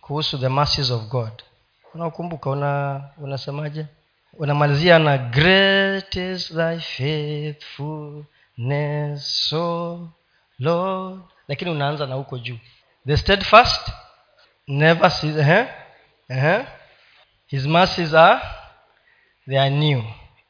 [0.02, 1.44] kuhusu the mercies of god
[1.94, 3.86] unaokumbuka una unasemaje?
[4.34, 10.00] Unamalizia na great is thy faithfulness so
[10.60, 11.20] lord.
[11.48, 12.58] Lakini unaanza na huko juu.
[13.08, 13.92] The steadfast
[14.68, 15.66] never cease, uh-huh.
[16.30, 16.66] Uh-huh.
[17.48, 18.42] his mercies are
[19.48, 20.04] they are new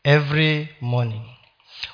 [0.04, 1.22] every morning.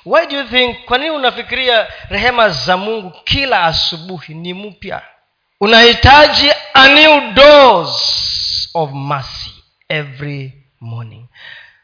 [0.04, 5.02] Why do you think kwa nini unafikiria rehema za mungu kila asubuhi ni mpya?
[5.60, 8.20] Unahitaji a new dose
[8.74, 9.50] of mercy
[9.88, 11.26] every morning.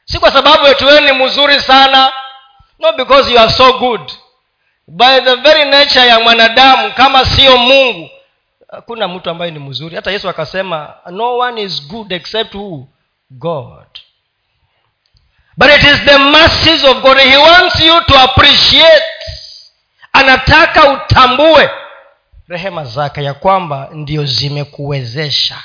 [0.04, 2.12] Si kwa sababu etu ni mzuri sana
[2.78, 4.12] not because you are so good.
[4.88, 8.10] By the very nature ya mwanadamu kama sio mungu
[8.70, 9.96] hakuna mtu ambaye ni mzuri.
[9.96, 12.88] Hata yesu akasema no one is good except who?
[13.30, 13.86] God.
[15.56, 17.18] But it is the mercies of god.
[17.18, 19.02] He wants you to appreciate.
[20.12, 21.70] Anataka utambue
[22.48, 25.62] rehema zake ya kwamba ndio zimekuwezesha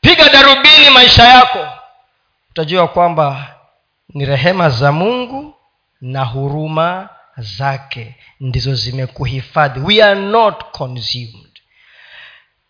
[0.00, 1.68] piga darubini maisha yako.
[2.50, 3.54] Utajua kwamba
[4.14, 5.54] ni rehema za mungu
[6.00, 9.80] na huruma zake ndizo zimekuhifadhi.
[9.80, 11.46] We are not consumed.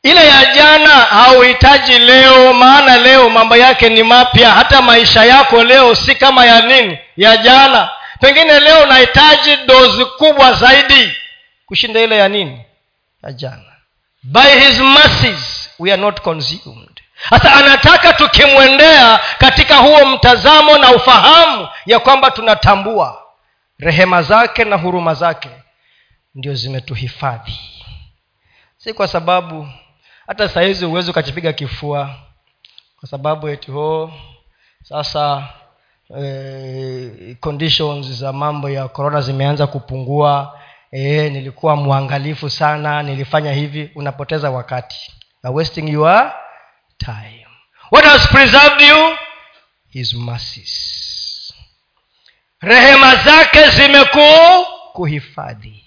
[0.02, 4.50] Ile ya jana hauhitaji leo maana leo mambo yake ni mapya.
[4.52, 6.98] Hata maisha yako leo si kama ya nini?
[7.16, 7.90] Ya jana.
[8.20, 11.12] Pengine leo unahitaji dozi kubwa zaidi
[11.66, 12.60] kushinda ile ya nini?
[13.24, 13.72] Ya jana.
[14.22, 16.89] By his mercies we are not consumed
[17.30, 23.22] sasa anataka tukimwendea katika huo mtazamo na ufahamu ya kwamba tunatambua
[23.78, 25.50] rehema zake na huruma zake
[26.34, 27.58] ndio zimetuhifadhi.
[28.76, 29.68] Si kwa sababu
[30.26, 32.10] hata sahizi huwezi ukachipiga kifua
[33.00, 34.12] kwa sababu eti ho oh,
[34.82, 35.48] sasa
[36.18, 40.58] eh, conditions za mambo ya korona zimeanza kupungua.
[40.92, 43.90] Eh, nilikuwa mwangalifu sana nilifanya hivi.
[43.94, 45.12] Unapoteza wakati.
[45.42, 46.32] Na wasting your
[47.04, 47.46] time.
[47.90, 49.16] What has preserved you?
[49.90, 51.52] His mercies.
[52.62, 55.84] Rehema zake zimekuu kuhifadhi.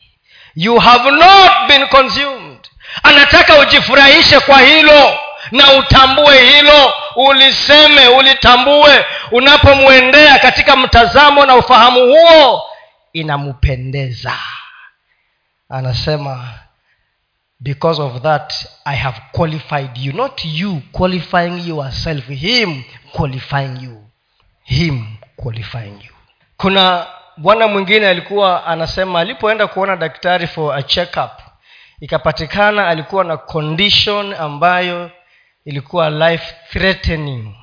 [0.55, 2.68] You have not been consumed.
[3.03, 5.18] Anataka ujifurahishe kwa hilo
[5.51, 6.93] na utambue hilo.
[7.16, 9.05] Uliseme ulitambue.
[9.32, 12.64] Unapomwendea katika mtazamo na ufahamu huo
[13.14, 14.38] inampendeza
[15.70, 16.49] anasema
[17.64, 18.53] because of that
[18.86, 20.14] i have qualified you.
[20.14, 24.03] Not you qualifying yourself him qualifying you.
[24.64, 25.05] Him
[25.36, 26.14] qualifying you.
[26.57, 27.05] Kuna
[27.38, 31.32] bwana mwingine alikuwa anasema alipoenda kuona daktari for a check up
[32.01, 35.11] ikapatikana alikuwa na condition ambayo
[35.66, 37.55] ilikuwa life threatening.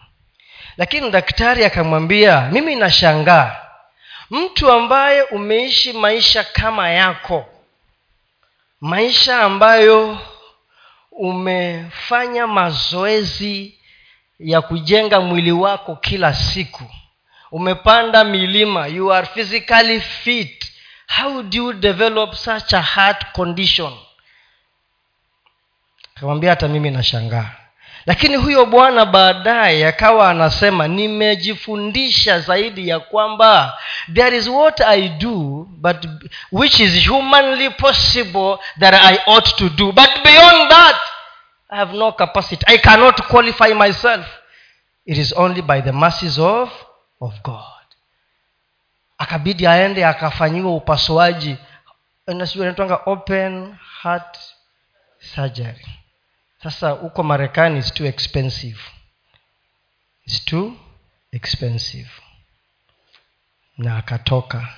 [0.77, 3.57] Lakini daktari akamwambia mimi nashangaa
[4.31, 7.45] mtu ambaye umeishi maisha kama yako
[8.81, 10.19] maisha ambayo
[11.13, 13.79] umefanya mazoezi
[14.39, 16.85] ya kujenga mwili wako kila siku.
[17.53, 20.73] Umepanda milima you are physically fit.
[21.07, 23.93] How do you develop such a heart condition?
[26.15, 27.51] Akamwambia hata mimi nashangaa
[28.07, 33.79] lakini huyo bwana baadaye akawa anasema nimejifundisha zaidi ya kwamba
[34.15, 35.97] there is what i do but
[36.53, 39.93] which is humanly possible that i ought to do.
[39.93, 40.97] But beyond that
[41.69, 42.65] i have no capacity.
[42.67, 44.27] I cannot qualify myself.
[45.07, 46.71] It is only by the mercies of,
[47.21, 47.65] of god.
[49.19, 51.57] Akabidi aende akafanyiwa upasuaji.
[52.27, 52.75] Nasijui
[53.07, 54.39] open heart
[55.19, 56.00] surgery
[56.63, 58.81] sasa huko marekani is too expensive.
[60.27, 60.73] Is too
[61.33, 62.11] expensive.
[63.79, 64.69] Na akatoka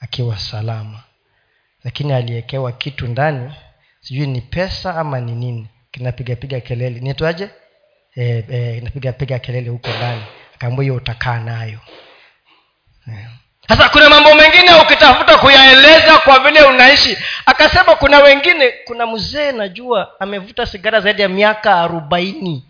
[0.00, 1.02] akiwa salama.
[1.84, 3.54] Lakini aliekewa kitu ndani
[4.00, 7.00] sijui ni pesa ama ni nini kinapigapiga kelele.
[7.00, 7.50] Nitwaje
[8.16, 10.22] e, e, kelele huko ndani.
[10.54, 11.80] Akaambua hiyo utakaa nayo.
[13.06, 17.18] Yeah sasa kuna mambo mengine ukitafuta kuyaeleza kwa vile unaishi.
[17.46, 22.68] Akasema kuna wengine kuna mzee najua amevuta sigara zaidi ya miaka arobaini.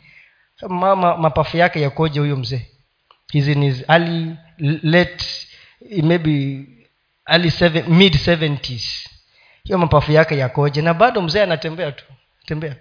[0.69, 2.67] Mama mapafu yake yakoje huyo mzee?
[3.33, 4.37] He's in his early
[4.83, 5.25] late
[6.03, 6.65] maybe
[7.29, 9.07] early seven, mid 70s
[9.65, 10.83] hiyo mapafu yake yakoje?
[10.83, 12.05] Na bado mzee anatembea tu
[12.47, 12.77] tembea.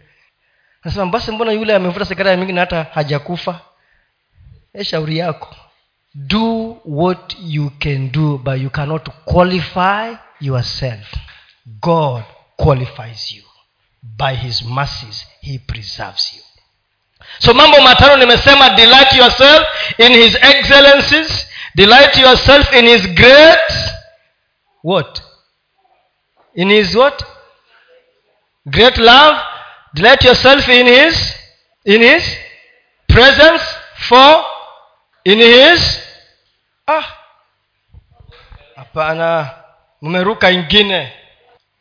[0.85, 3.59] Nasema basi mbona yule amevuta sigara ya mingi na hata hajakufa?
[4.73, 5.55] E shauri yako
[6.13, 11.05] do what you can do but you cannot qualify yourself.
[11.81, 12.25] God
[12.57, 13.43] qualifies you.
[14.17, 16.41] By his mercies he preserves you.
[17.39, 21.45] So mambo matano nimesema delight yourself in his excellencies
[21.75, 23.71] delight yourself in his great
[24.81, 25.21] what?
[26.55, 27.23] In his what?
[28.69, 29.37] Great love
[29.93, 31.35] delight yourself in his
[31.85, 32.23] in his
[33.07, 33.61] presence
[34.09, 34.43] for
[35.23, 35.99] in his?
[36.87, 37.17] Ah.
[38.75, 39.49] Hapana.
[40.01, 41.13] Mmeruka ingine.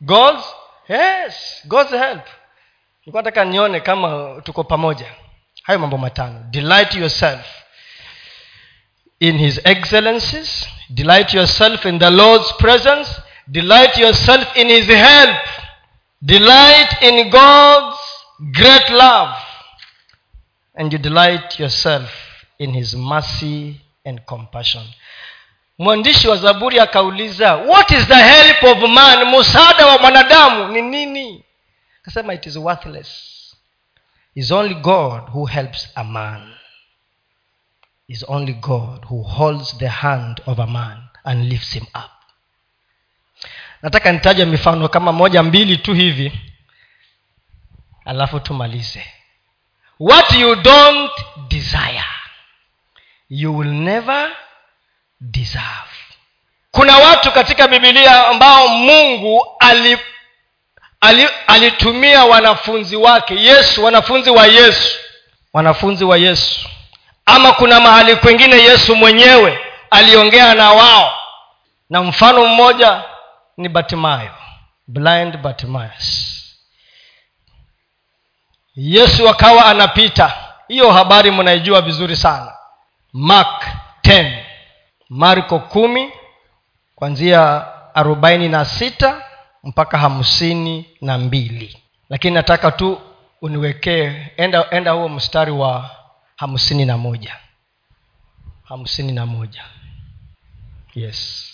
[0.01, 0.43] God's
[0.89, 2.25] yes god's help.
[2.99, 5.05] Nilikuwa nataka nione kama tuko pamoja.
[5.63, 6.39] Hayo mambo matano.
[6.49, 7.45] Delight yourself
[9.19, 13.21] in his excellencies delight yourself in the lord's presence.
[13.49, 15.37] Delight yourself in his help.
[16.23, 17.97] Delight in god's
[18.51, 19.35] great love.
[20.75, 22.30] And you delight yourself
[22.61, 24.83] in his mercy and compassion.
[25.79, 29.39] Mwandishi wa zaburi akauliza what is the help of man?
[29.39, 31.43] Msaada wa mwanadamu ni nini?
[32.01, 33.37] Akasema it is worthless.
[34.35, 36.53] Is only god who helps a man.
[38.07, 42.11] Is only god who holds the hand of a man and lifts him up.
[43.81, 46.39] Nataka nitaja mifano kama moja mbili tu hivi
[48.05, 49.05] alafu tumalize.
[49.99, 51.11] What you don't
[51.47, 52.03] desire
[53.33, 54.29] you will never
[55.21, 55.89] deserve.
[56.71, 59.97] Kuna watu katika bibilia ambao mungu ali,
[61.01, 64.97] ali, alitumia wanafunzi wake yesu wanafunzi wa yesu
[65.53, 66.69] wanafunzi wa yesu.
[67.25, 69.59] Ama kuna mahali kwengine yesu mwenyewe
[69.91, 71.13] aliongea na wao.
[71.89, 73.03] Na mfano mmoja
[73.57, 74.31] ni batimayo
[74.87, 76.27] blind batimayas
[78.75, 80.33] yesu akawa anapita.
[80.67, 82.53] Hiyo habari mnaijua vizuri sana
[83.13, 83.67] mark
[84.03, 84.43] 10
[85.09, 86.09] marko kumi
[86.95, 89.23] kwanzia arobaini na sita
[89.63, 91.77] mpaka hamsini na mbili.
[92.09, 93.01] Lakini nataka tu
[93.41, 95.89] uniwekee enda enda huo mstari wa
[96.35, 97.35] hamsini na moja.
[98.63, 99.63] Hamsini na moja.
[100.95, 101.47] Yes.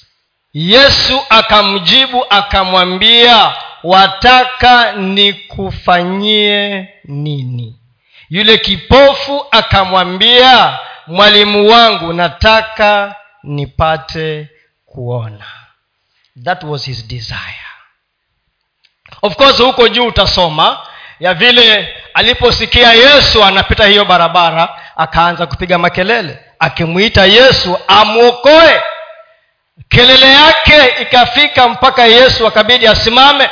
[0.53, 3.53] Yesu akamjibu akamwambia
[3.83, 7.79] wataka nikufanyie nini?
[8.29, 14.49] Yule kipofu akamwambia mwalimu wangu nataka nipate
[14.85, 15.45] kuona.
[16.43, 17.63] That was his desire.
[19.21, 20.87] Of course huko juu utasoma
[21.19, 28.81] ya vile aliposikia yesu anapita hiyo barabara akaanza kupiga makelele akimwita yesu amwokoe.
[29.89, 33.49] Kelele yake ikafika mpaka yesu akabidi asimame.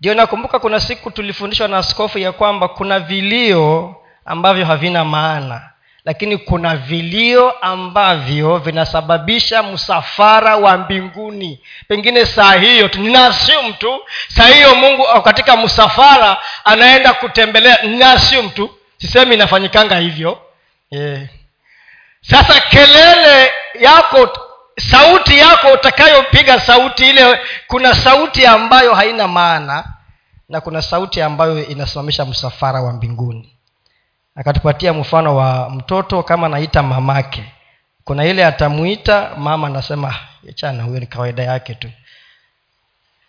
[0.00, 5.70] Ndio nakumbuka kuna siku tulifundishwa na askofu ya kwamba kuna vilio ambavyo havina maana
[6.10, 11.60] lakini kuna vilio ambavyo vinasababisha msafara wa mbinguni.
[11.88, 18.70] Pengine saa hiyo tu ninaasum tu saa hiyo mungu katika msafara anaenda kutembelea ninaasum tu.
[18.98, 20.38] Sisemi inafanyikanga hivyo.
[20.90, 21.20] Yeah.
[22.20, 24.28] sasa kelele yako
[24.78, 29.84] sauti yako utakayopiga sauti ile kuna sauti ambayo haina maana
[30.48, 33.49] na kuna sauti ambayo inasimamisha msafara wa mbinguni
[34.36, 37.44] akatupatia mfano wa mtoto kama anaita mamake.
[38.04, 40.14] Kuna ile atamwita mama anasema
[40.54, 41.90] chana huyo ni kawaida yake tu.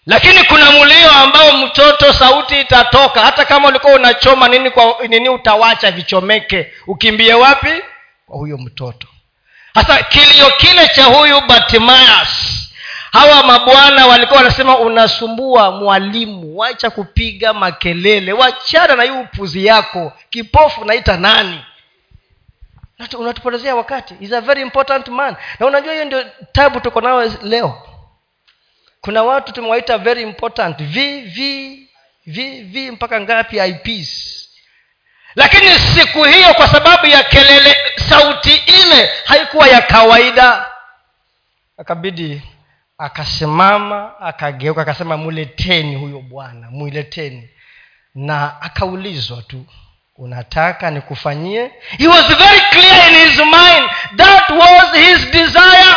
[0.05, 3.21] Lakini kuna mlio ambao mtoto sauti itatoka.
[3.21, 6.71] Hata kama ulikuwa unachoma nini kwa nini utawacha vichomeke.
[6.87, 7.69] Ukimbie wapi?
[8.25, 9.07] Kwa huyo mtoto.
[9.73, 12.60] Sasa kilio kile cha huyu batimayas
[13.11, 20.85] hawa mabwana walikuwa wanasema unasumbua mwalimu wacha kupiga makelele wachana na hii upuzi yako kipofu
[20.85, 21.65] naita nani?
[23.17, 24.15] Unatupotezea wakati.
[24.35, 25.35] A very important man.
[25.59, 27.87] Na unajua hiyo ndio tabu tuko nayo leo.
[29.01, 30.77] Kuna watu tumewaita very important.
[30.83, 31.77] V v
[32.25, 33.57] v v mpaka ngapi?
[33.57, 34.37] Ips
[35.35, 37.75] lakini siku hiyo kwa sababu ya kelele
[38.09, 40.65] sauti ile haikuwa ya kawaida.
[41.77, 42.41] Akabidi
[43.01, 47.49] akasimama akageuka akasema muleteni huyo bwana muleteni.
[48.15, 49.65] Na akaulizwa tu
[50.17, 51.71] unataka nikufanyie?
[51.97, 55.95] He was very clear in his mind that was his desire.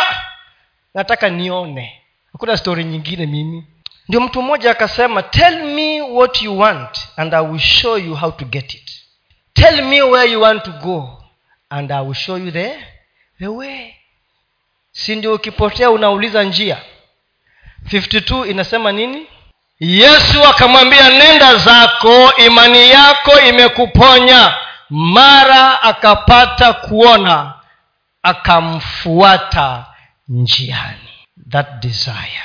[0.93, 2.01] Nataka nione.
[2.31, 3.63] Hakuna stori nyingine mimi.
[4.07, 8.31] Ndio mtu mmoja akasema tell me what you want and i will show you how
[8.31, 8.91] to get it.
[9.53, 11.23] Tell me where you want to go
[11.69, 12.79] and i will show you the,
[13.39, 13.95] the way.
[14.91, 16.77] Si ndio ukipotea unauliza njia
[17.89, 19.27] 52 inasema nini?
[19.79, 24.53] Yesu akamwambia nenda zako imani yako imekuponya.
[24.89, 27.53] Mara akapata kuona
[28.23, 29.85] akamfuata
[30.27, 31.09] njiani.
[31.49, 32.43] That desire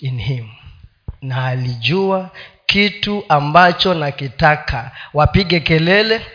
[0.00, 0.48] in him.
[1.22, 2.30] Na alijua
[2.66, 4.90] kitu ambacho nakitaka.
[5.14, 6.26] Wapige kelele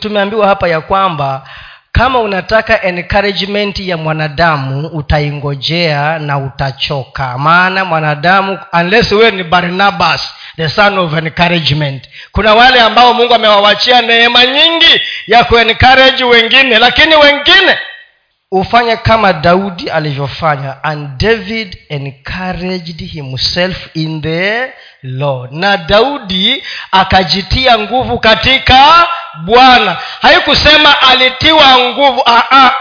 [0.00, 1.48] tumeambiwa hapa ya kwamba
[1.92, 7.38] kama unataka encouragement ya mwanadamu utaingojea na utachoka.
[7.38, 12.08] Maana mwanadamu unless wewe ni barnabas the son of encouragement.
[12.32, 17.78] Kuna wale ambao mungu amewawachia neema nyingi ya kuencourage wengine lakini wengine
[18.52, 20.84] ufanye kama daudi alivyofanya.
[20.84, 24.72] And david encouraged himself in the
[25.02, 25.52] lord.
[25.52, 26.62] Na daudi
[26.92, 29.06] akajitia nguvu katika
[29.36, 29.96] bwana.
[30.22, 32.22] Haikusema alitiwa nguvu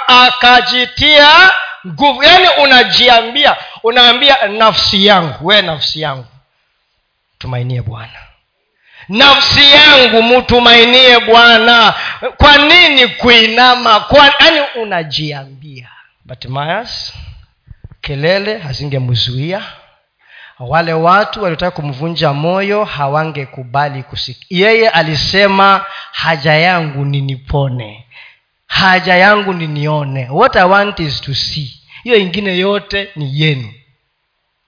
[0.07, 1.51] akajitia
[1.87, 2.23] nguvu.
[2.23, 6.25] Yaani unajiambia unaambia nafsi yangu wee nafsi yangu
[7.37, 8.19] tumainie bwana.
[9.09, 11.93] Nafsi yangu mtumainie bwana.
[12.37, 14.05] Kwa nini kuinama?
[14.39, 15.89] Yaani unajiambia.
[16.25, 17.13] But mayas
[18.01, 19.61] kelele hazingemzuia
[20.59, 28.05] wale watu waliotaka kumvunja moyo hawangekubali kusikia yeye alisema haja yangu ninipone.
[28.67, 30.29] Haja yangu ninione.
[30.29, 31.81] What i want is to see.
[32.03, 33.73] Hiyo ingine yote ni yenu.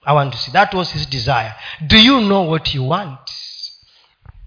[0.04, 0.50] I want to see.
[0.50, 1.54] That was his desire.
[1.80, 3.30] Do you know what you want?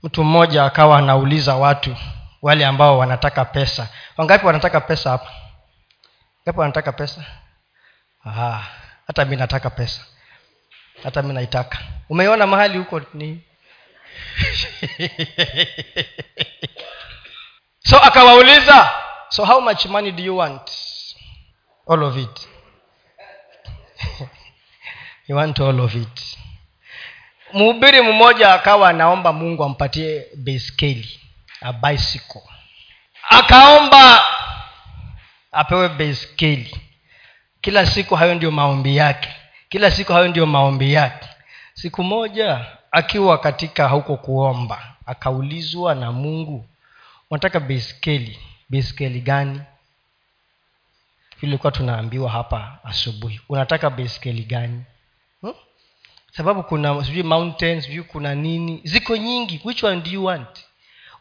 [0.04, 1.96] Mtu mmoja akawa anauliza watu
[2.42, 3.88] wale ambao wanataka pesa.
[4.18, 5.30] Wangapi wanataka pesa hapa?
[6.44, 7.26] Ngapi wanataka pesa?
[9.08, 10.02] Hata mi nataka pesa
[11.04, 11.78] hata mi naitaka.
[12.10, 13.40] Umeiona mahali huko ni?
[17.88, 18.90] So akawauliza
[19.30, 20.72] so how much money do you want?
[21.88, 22.48] All of it.
[25.28, 26.38] You want all of it.
[27.54, 31.20] Mhubiri mmoja akawa anaomba mungu ampatie baiskeli
[31.62, 32.42] a bicycle.
[33.30, 34.24] Akaomba
[35.52, 36.82] apewe baiskeli
[37.62, 39.30] kila siku hayo ndio maombi yake
[39.70, 41.30] kila siku hayo ndio maombi yake.
[41.74, 46.66] Siku moja akiwa katika huko kuomba akaulizwa na mungu
[47.32, 48.40] unataka beskeli
[48.70, 49.62] beskeli gani?
[51.42, 54.84] Ilikuwa tunaambiwa hapa asubuhi unataka beskeli gani?
[55.42, 55.54] Hmm?
[56.32, 60.65] sababu kuna sijui mountain sijui kuna nini ziko nyingi which one do you want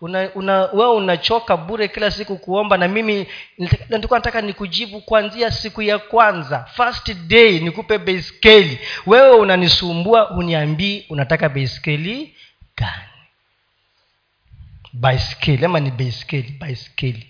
[0.04, 3.26] una, una wewe unachoka bure kila siku kuomba na mimi
[3.88, 6.64] nilikuwa nataka nikujibu kuanzia siku ya kwanza.
[6.64, 12.34] First day nikupe beiskeli wewe unanisumbua uniambii unataka beiskeli
[12.76, 13.08] gani?
[14.92, 17.26] Baiskeli ama ni beiskeli baiskeli.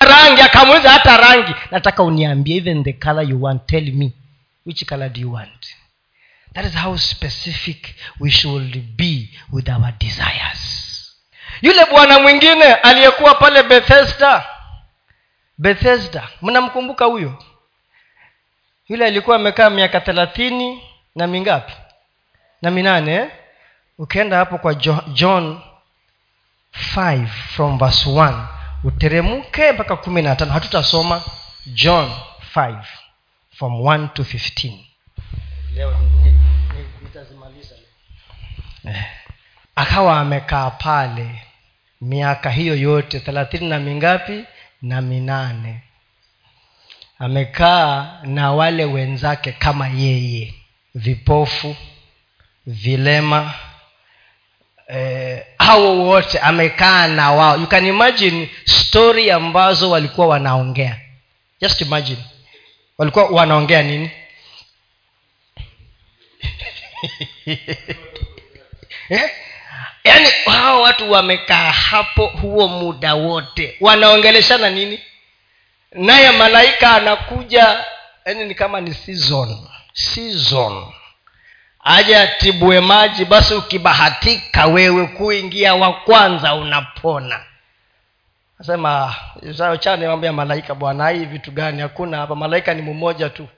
[0.00, 1.54] Rangi akamuuliza hata rangi.
[1.70, 4.12] Nataka uniambie even the color you want tell me.
[4.66, 5.76] Which color do you want
[6.56, 10.62] that is how specific we should be with our desires.
[11.62, 14.44] Yule bwana mwingine aliyekuwa pale bethesda
[15.58, 17.44] bethesda mnamkumbuka huyo?
[18.88, 20.82] Yule alikuwa amekaa miaka thelathini
[21.14, 21.72] na mingapi?
[22.62, 23.30] Na minane eh?
[23.98, 24.74] ukienda hapo kwa
[25.14, 25.60] john
[26.94, 28.46] 5 from verse 1
[28.84, 30.52] uteremke mpaka kumi na tano.
[30.52, 31.22] Hatutasoma
[31.66, 32.12] john
[32.54, 32.82] 5
[33.58, 34.85] from 1 to 15
[38.84, 39.04] eh.
[39.74, 41.42] akawa amekaa pale
[42.00, 44.44] miaka hiyo yote thelathini na mingapi?
[44.82, 45.80] Na minane.
[47.18, 50.54] Amekaa na wale wenzake kama yeye.
[50.94, 51.76] Vipofu
[52.66, 53.54] vilema
[54.88, 57.56] eh, hao wote amekaa na wao.
[57.58, 61.00] You can imagine story ambazo walikuwa wanaongea.
[61.60, 62.24] Just imagine.
[62.98, 64.10] Walikuwa wanaongea nini
[69.08, 69.30] eh?
[70.04, 73.76] yaani hao watu wamekaa hapo huo muda wote.
[73.80, 75.00] Wanaongeleshana nini?
[75.92, 77.84] Naye malaika anakuja
[78.24, 79.58] yaani ni kama ni season.
[79.92, 80.84] Season.
[81.84, 87.40] Aje atibue maji basi ukibahatika wewe kuingia wa kwanza unapona.
[88.58, 89.14] Nasema
[89.80, 91.82] chane mambo ya malaika bwana hii vitu gani?
[91.82, 92.34] Hakuna hapa.
[92.34, 93.48] Malaika ni mmoja tu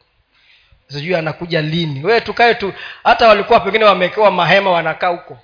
[0.88, 2.04] sijui anakuja lini.
[2.04, 2.72] Wee tukae tu
[3.04, 5.38] hata walikuwa pengine wamewekewa mahema wanakaa huko.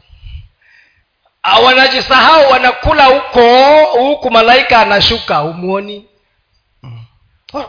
[1.65, 6.05] Wanajisahau wanakula huko huku malaika anashuka umuoni
[6.83, 7.05] mm.
[7.53, 7.69] what,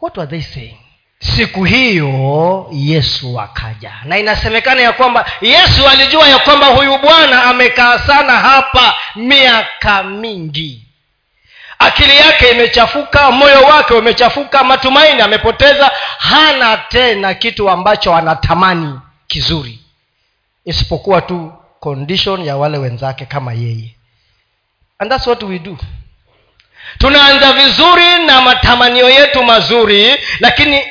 [0.00, 0.76] what were they saying?
[1.18, 3.92] Siku hiyo yesu akaja.
[4.04, 10.86] Na inasemekana ya kwamba yesu alijua ya kwamba huyu bwana amekaa sana hapa miaka mingi
[11.80, 19.78] akili yake imechafuka moyo wake umechafuka matumaini amepoteza hana tena kitu ambacho anatamani kizuri.
[20.64, 23.94] Isipokuwa tu condition ya wale wenzake kama yeye.
[24.98, 25.78] And thats what we do.
[26.98, 30.82] Tunaanza vizuri na matamanio yetu mazuri lakini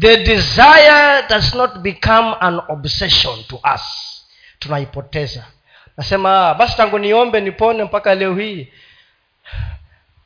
[0.00, 3.82] the desire does not become an obsession to us.
[4.58, 5.44] Tunaipoteza.
[5.96, 8.68] Nasema basi tangu niombe nipone mpaka leo hii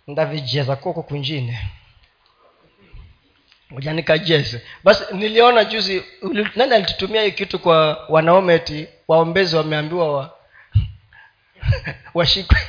[0.07, 1.68] ndavijeza koko kwingine.
[3.70, 3.92] Moja
[4.84, 6.02] basi niliona juzi
[6.57, 10.38] nani alitutumia hii kitu kwa wanaume ti waombezi wameambiwa wa
[12.14, 12.59] washikwe.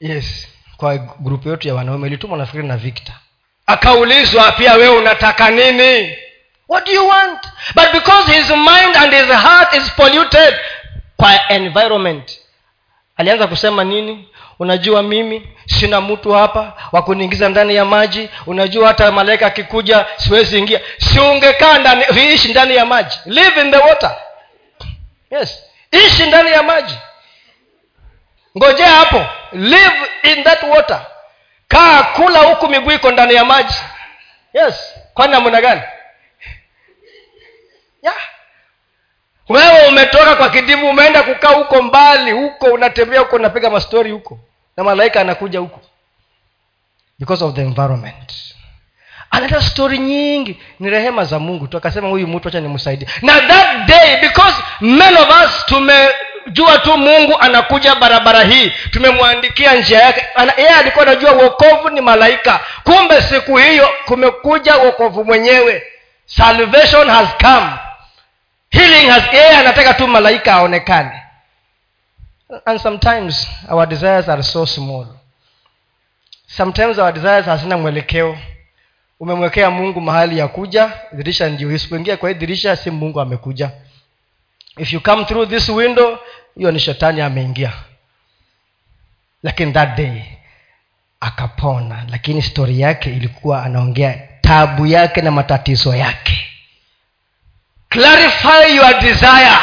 [0.00, 0.48] Yes
[0.80, 3.14] kwa grupu yetu ya wanaume ilitumwa nafikiri na victor.
[3.66, 6.16] Akaulizwa pia wewe unataka nini?
[6.68, 7.38] What do you want?
[7.74, 10.54] But because his mind and his heart is polluted
[11.16, 12.39] kwa environment
[13.20, 14.28] alianza kusema nini?
[14.58, 18.28] Unajua mimi sina mtu hapa wa kuniingiza ndani ya maji.
[18.46, 20.80] Unajua hata malaika akikuja siwezi ingia.
[20.98, 22.04] Siungekaa ndani
[22.34, 23.18] ishi ndani ya maji.
[23.26, 24.16] Live in the water.
[25.30, 25.64] Yes.
[25.90, 26.94] Ishi ndani ya maji.
[28.58, 29.24] Ngojea hapo.
[29.52, 31.06] Live in that water.
[31.68, 33.74] Kaa kula huku miguu iko ndani ya maji.
[34.52, 34.94] Yes.
[35.14, 35.82] Kwani namna gani?
[38.02, 38.16] Yeah
[39.50, 44.38] wewe umetoka kwa kidimu umeenda kukaa huko mbali huko unatembea huko unapiga mastori huko
[44.76, 45.80] na malaika anakuja huko.
[47.18, 48.32] Because of the environment.
[49.30, 51.76] Analeta stori nyingi ni rehema za mungu tu.
[51.76, 53.08] Akasema huyu mtu acha nimsaidie.
[53.22, 59.98] Na that day because men of us tumejua tu mungu anakuja barabara hii tumemwandikia njia
[59.98, 60.26] yake.
[60.56, 62.60] Yeye alikuwa anajua uokovu ni malaika.
[62.84, 65.82] Kumbe siku hiyo kumekuja uokovu mwenyewe.
[66.26, 67.70] Salvation has come
[68.70, 71.22] healing has yeye anataka tu malaika aonekane.
[72.64, 75.06] And sometimes our desires are so small.
[76.46, 78.38] Sometimes our desires hazina mwelekeo.
[79.20, 81.72] Umemwekea mungu mahali ya kuja dirisha ndio.
[81.72, 83.70] Isipoingia kwa hii dirisha si mungu amekuja.
[84.78, 86.18] If you come through this window
[86.56, 87.72] hiyo ni shetani ameingia.
[89.42, 90.22] Lakini that day
[91.20, 92.04] akapona.
[92.10, 96.39] Lakini stori yake ilikuwa anaongea tabu yake na matatizo yake
[97.90, 99.58] clarify your desire.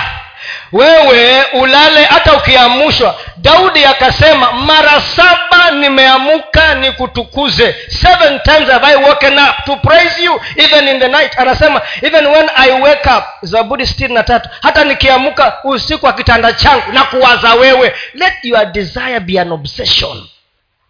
[0.72, 7.76] Wewe ulale hata ukiamushwa daudi akasema mara saba nimeamuka nikutukuze.
[7.90, 11.40] Seven times have i woken up to praise you even in the night.
[11.40, 16.54] Anasema even when i wake up zaburi sitini na tatu hata nikiamuka usiku wa kitanda
[16.54, 17.94] changu na kuwaza wewe.
[18.14, 20.28] Let your desire be an obsession.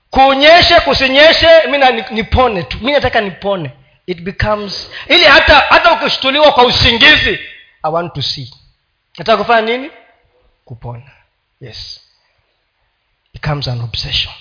[0.10, 1.78] Kunyeshe kusinyeshe mi
[2.12, 2.78] nipone tu.
[2.82, 3.72] Mi nataka nipone
[4.08, 7.40] it becomes ili hata hata ukishtuliwa kwa usingizi
[7.84, 8.54] i want to see.
[9.18, 9.92] Nataka kufanya nini?
[10.66, 11.12] Kupona.
[11.62, 12.02] Yes.
[13.34, 14.34] Becomes an obsession.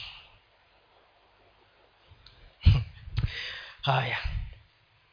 [3.82, 4.18] Haya.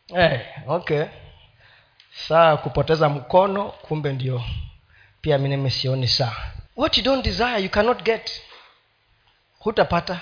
[0.07, 1.05] Hey, okay.
[2.27, 4.43] Saa kupoteza mkono kumbe ndio.
[5.21, 6.35] Pia mineme sioni saa.
[6.75, 8.41] What you don't desire you cannot get.
[9.59, 10.19] Hutapata.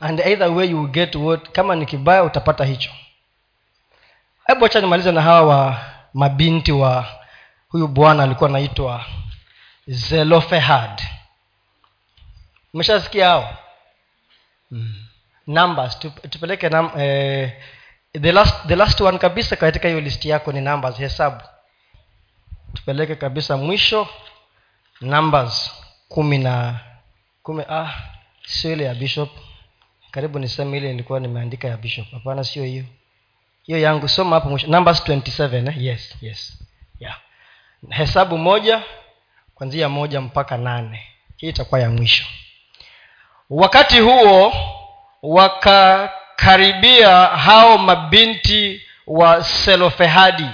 [0.00, 2.90] And either way you will get what kama ni kibaya utapata hicho
[4.46, 5.84] hebu acha nimalize na hawa wa
[6.14, 7.06] mabinti wa
[7.68, 9.04] huyu bwana alikuwa anaitwa
[9.86, 11.02] zelofehad.
[12.74, 13.56] Umeshasikia hao.
[14.70, 14.94] Mm.
[15.46, 15.98] numbers.
[16.30, 17.52] Tupeleke nam, eh,
[18.20, 20.96] the last the last one kabisa katika hiyo listi yako ni numbers.
[20.96, 21.40] Hesabu.
[22.74, 24.08] Tupeleke kabisa mwisho.
[25.00, 25.70] Numbers
[26.08, 26.80] kumi na
[27.42, 27.94] kumi ah
[28.46, 29.30] sio ile ya bishop.
[30.10, 32.10] Karibu niseme ile ilikuwa nimeandika ya bishop.
[32.10, 32.84] Hapana sio hiyo
[33.62, 34.66] hiyo yangu soma hapo mwisho.
[34.66, 35.74] Numbers 27 eh?
[35.78, 36.58] yes yes.
[37.00, 37.16] Yeah.
[37.90, 38.82] Hesabu moja
[39.54, 41.06] kwanzia moja mpaka nane.
[41.36, 42.24] Hii itakuwa ya mwisho.
[43.50, 44.52] Wakati huo
[45.22, 50.46] wakakaribia hao mabinti wa selofehadi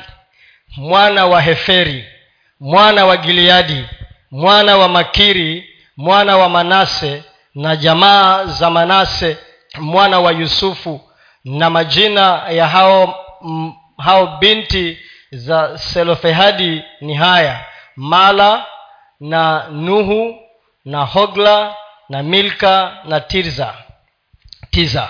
[0.77, 2.05] mwana wa heferi
[2.61, 3.85] mwana wa gileadi
[4.31, 7.23] mwana wa makiri mwana wa manase
[7.55, 9.37] na jamaa za manase
[9.79, 11.08] mwana wa yusufu
[11.45, 13.15] na majina ya hao
[13.45, 14.99] m, hao binti
[15.33, 17.65] za selofehadi ni haya.
[17.97, 18.67] Mala
[19.21, 20.37] na nuhu
[20.85, 21.75] na hogla
[22.09, 23.75] na milka na tirza.
[24.71, 25.09] Tiza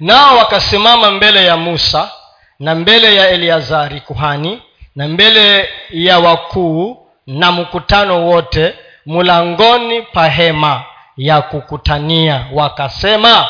[0.00, 2.10] nao wakasimama mbele ya musa
[2.58, 4.62] na mbele ya eliazari kuhani
[4.96, 8.74] na mbele ya wakuu na mkutano wote
[9.06, 10.82] mlangoni pa hema
[11.16, 12.46] ya kukutania.
[12.52, 13.48] Wakasema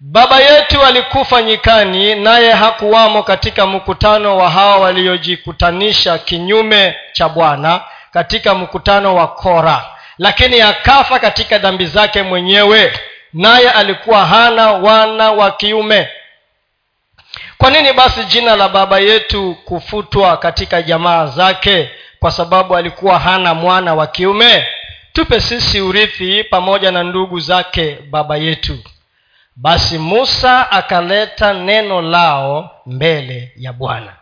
[0.00, 7.80] baba yetu alikufa nyikani naye hakuwamo katika mkutano wa hawa waliojikutanisha kinyume cha bwana
[8.12, 9.84] katika mkutano wa kora.
[10.18, 12.92] Lakini akafa katika dhambi zake mwenyewe
[13.32, 16.08] naye alikuwa hana wana wa kiume.
[17.58, 21.90] Kwa nini basi jina la baba yetu kufutwa katika jamaa zake?
[22.20, 24.66] Kwa sababu alikuwa hana mwana wa kiume?
[25.12, 28.78] Tupe sisi urithi pamoja na ndugu zake baba yetu
[29.56, 34.12] basi musa akaleta neno lao mbele ya bwana.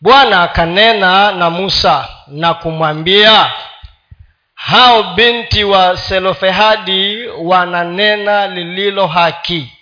[0.00, 3.52] Bwana akanena na musa na kumwambia
[4.54, 9.72] hao binti wa selofehadi wananena lililo haki.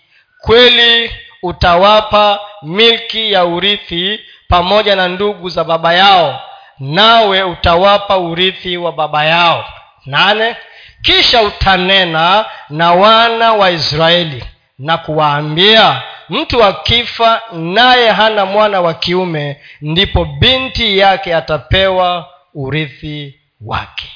[0.41, 1.11] Kweli
[1.43, 6.41] utawapa milki ya urithi pamoja na ndugu za baba yao
[6.79, 9.65] nawe utawapa urithi wa baba yao.
[10.07, 10.57] Nane
[11.03, 14.45] kisha utanena na wana wa israeli
[14.83, 24.13] na kuwaambia mtu akifa naye hana mwana wa kiume ndipo binti yake atapewa urithi wake.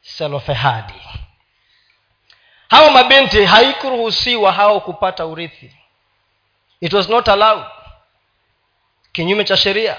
[0.00, 0.94] Selofehadi.
[2.68, 5.76] Hao mabinti haikuruhusiwa hao kupata urithi.
[6.80, 7.64] It was not allowed.
[9.12, 9.96] Kinyume cha sheria.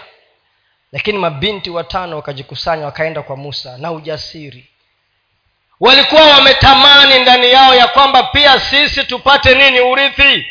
[0.91, 4.69] Lakini mabinti watano wakajikusanya wakaenda kwa musa na ujasiri
[5.83, 10.47] walikuwa wametamani ndani yao ya kwamba pia sisi tupate nini urithi.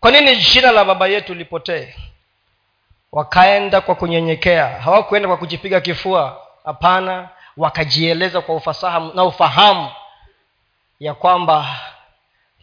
[0.00, 1.94] Kwa nini jina la baba yetu lipotee?
[3.12, 4.66] Wakaenda kwa kunyenyekea.
[4.66, 6.40] Hawakuenda kwa kujipiga kifua.
[6.64, 9.90] Hapana wakajieleza kwa ufasaha na ufahamu
[11.00, 11.78] ya kwamba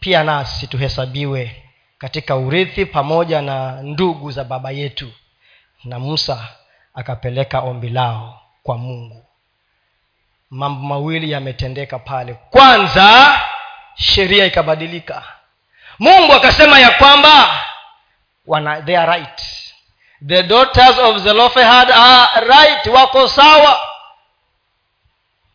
[0.00, 1.62] pia nasi tuhesabiwe
[1.98, 5.12] katika urithi pamoja na ndugu za baba yetu.
[5.84, 6.48] Na musa
[6.94, 9.21] akapeleka ombi lao kwa mungu
[10.52, 12.36] mambo mawili yametendeka pale.
[12.50, 13.40] Kwanza
[13.94, 15.22] sheria ikabadilika.
[15.98, 17.60] Mungu akasema ya kwamba
[18.46, 19.42] wana they are right.
[20.26, 23.80] The daughters of zelofehad are right wako sawa.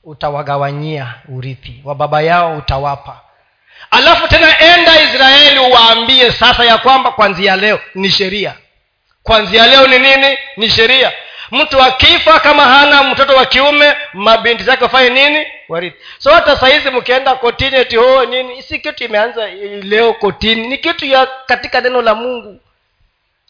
[0.04, 3.20] Utawagawanyia urithi wa baba yao utawapa.
[3.92, 8.54] Alafu tena enda israeli uwaambie sasa ya kwamba kwanzia leo ni sheria.
[9.24, 10.38] Kwanzia leo ni nini?
[10.58, 11.12] Ni sheria
[11.52, 15.46] mtu akifa kama hana mtoto wa kiume mabinti zake wafanye nini?
[15.70, 15.98] Warithi.
[16.18, 18.62] So hata sahizi mkienda kotini eti oh, nini?
[18.64, 19.48] Si kitu imeanza
[19.82, 20.68] leo kotini.
[20.68, 22.60] Ni kitu ya katika neno la mungu.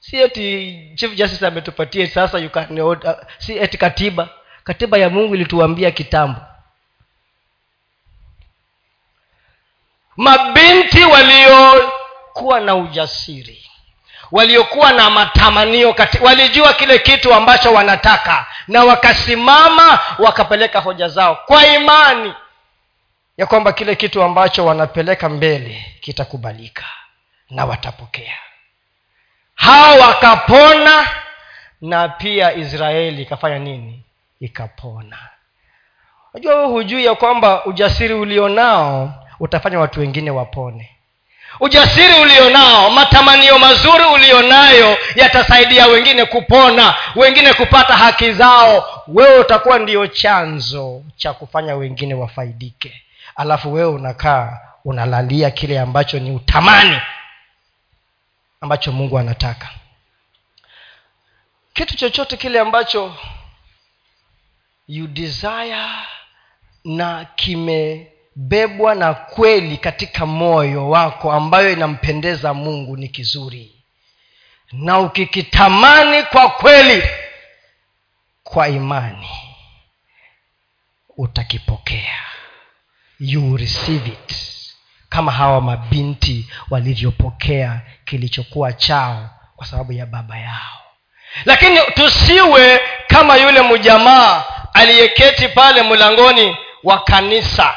[0.01, 2.97] Si eti chief justice ametupatia sasa you can, uh,
[3.37, 4.29] si eti katiba.
[4.63, 6.41] Katiba ya mungu ilituambia kitambo.
[10.17, 13.66] Mabinti waliokuwa na ujasiri
[14.32, 21.67] waliokuwa na matamanio kati, walijua kile kitu ambacho wanataka na wakasimama wakapeleka hoja zao kwa
[21.67, 22.34] imani
[23.38, 26.86] ya kwamba kile kitu ambacho wanapeleka mbele kitakubalika
[27.49, 28.38] na watapokea.
[29.55, 31.07] Hao wakapona
[31.82, 34.03] na pia israeli ikafanya nini?
[34.39, 35.17] Ikapona.
[36.34, 40.96] Unajua huu hujui ya kwamba ujasiri ulionao utafanya watu wengine wapone
[41.59, 49.03] ujasiri ulionao matamanio mazuri ulionayo yatasaidia wengine kupona wengine kupata haki zao.
[49.07, 53.01] Wewe utakuwa ndio chanzo cha kufanya wengine wafaidike.
[53.35, 57.01] Alafu wewe unakaa unalalia kile ambacho ni utamani
[58.61, 59.69] ambacho mungu anataka.
[61.73, 63.15] Kitu chochote kile ambacho
[64.87, 65.85] you desire
[66.85, 73.71] na kime bebwa na kweli katika moyo wako ambayo inampendeza mungu ni kizuri.
[74.71, 77.03] Na ukikitamani kwa kweli
[78.43, 79.29] kwa imani
[81.17, 82.19] utakipokea.
[83.19, 84.35] You receive it.
[85.09, 90.81] Kama hawa mabinti walivyopokea kilichokuwa chao kwa sababu ya baba yao.
[91.45, 97.73] Lakini tusiwe kama yule mjamaa aliyeketi pale mlangoni wa kanisa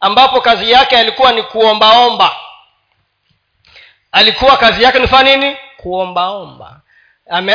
[0.00, 2.36] ambapo kazi yake alikuwa ni kuombaomba.
[4.12, 5.56] Alikuwa kazi yake nifanya nini?
[5.76, 6.80] Kuombaomba.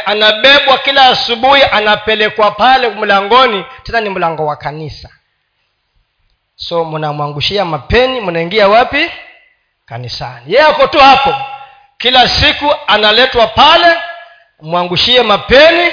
[0.06, 5.10] Anabebwa kila asubuhi anapelekwa pale mlangoni tena ni mlango wa kanisa.
[6.56, 9.12] So mnamwangushia mapeni mnaingia wapi?
[9.86, 10.54] Kanisani.
[10.54, 11.36] Yeye ako tu hapo.
[11.98, 13.98] Kila siku analetwa pale
[14.62, 15.91] mwangushie mapeni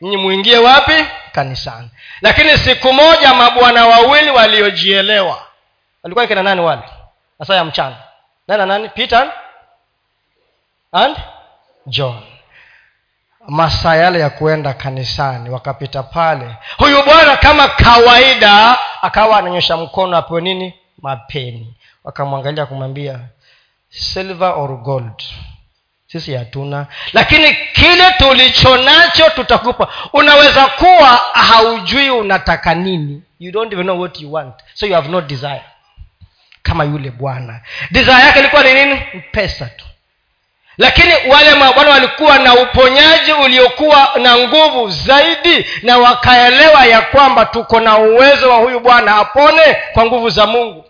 [0.00, 1.06] nyinyi mwingie wapi?
[1.32, 1.90] Kanisani.
[2.20, 5.46] Lakini siku moja mabwana wawili waliojielewa
[6.04, 6.82] walikuwa kina nani wale?
[7.38, 7.96] Masaa ya mchana.
[8.48, 8.88] Nani na nani?
[8.88, 9.32] Peter
[10.92, 11.16] and
[11.86, 12.20] john.
[13.48, 16.56] Masaa yale ya kuenda kanisani wakapita pale.
[16.78, 20.74] Huyu bwana kama kawaida akawa ananyosha mkono apewe nini?
[21.02, 21.74] Mapeni.
[22.04, 23.18] Wakamwangalia kumwambia
[23.88, 25.22] silver or gold?
[26.06, 26.86] Sisi hatuna.
[27.12, 29.88] Lakini kile tulicho nacho tutakupa.
[30.12, 33.22] Unaweza kuwa haujui unataka nini.
[33.38, 34.54] You don't even know what you want.
[34.74, 35.62] So you have no desire
[36.64, 37.60] kama yule bwana.
[37.90, 39.00] Desire yake ilikuwa ni nini?
[39.32, 39.84] Pesa tu.
[40.78, 47.80] Lakini wale mabwana walikuwa na uponyaji uliokuwa na nguvu zaidi na wakaelewa ya kwamba tuko
[47.80, 50.84] na uwezo wa huyu bwana apone kwa nguvu za mungu.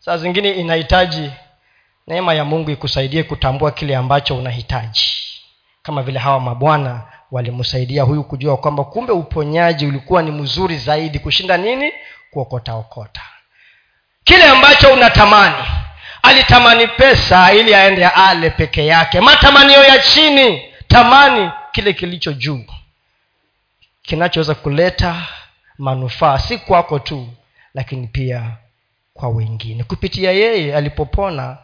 [0.00, 1.30] Saa zingine inahitaji
[2.06, 5.08] neema ya mungu ikusaidie kutambua kile ambacho unahitaji.
[5.82, 11.56] Kama vile hawa mabwana walimsaidia huyu kujua kwamba kumbe uponyaji ulikuwa ni mzuri zaidi kushinda
[11.56, 11.92] nini?
[12.30, 13.20] Kuokotaokota
[14.28, 15.54] kile ambacho unatamani.
[16.22, 19.20] Alitamani pesa ili aende ale peke yake.
[19.20, 20.62] Matamanio ya chini.
[20.88, 22.64] Tamani kile kilicho juu.
[24.02, 25.16] Kinachoweza kuleta
[25.78, 26.38] manufaa.
[26.38, 27.28] Si kwako tu
[27.74, 28.42] lakini pia
[29.14, 29.84] kwa wengine.
[29.84, 31.56] Kupitia yeye alipopona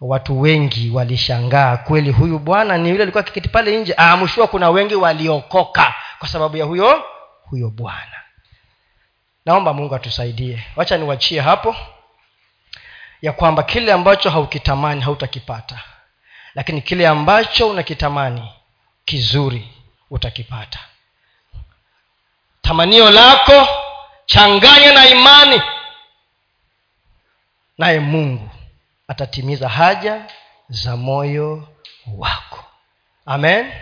[0.00, 1.76] watu wengi walishangaa.
[1.76, 3.94] Kweli huyu bwana ni yule alikuwa kikiti pale nje.
[3.98, 7.04] Aamshua kuna wengi waliokoka kwa sababu ya huyo
[7.42, 8.17] huyo bwana
[9.48, 10.64] naomba mungu atusaidie.
[10.76, 11.76] Wacha niwachie hapo
[13.22, 15.80] ya kwamba kile ambacho haukitamani hautakipata.
[16.54, 18.52] Lakini kile ambacho unakitamani
[19.04, 19.68] kizuri
[20.10, 20.78] utakipata.
[22.62, 23.68] Tamanio lako
[24.26, 25.62] changanya na imani.
[27.78, 28.50] Naye mungu
[29.08, 30.24] atatimiza haja
[30.68, 31.68] za moyo
[32.16, 32.64] wako.
[33.26, 33.72] Amen.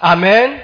[0.00, 0.60] Amen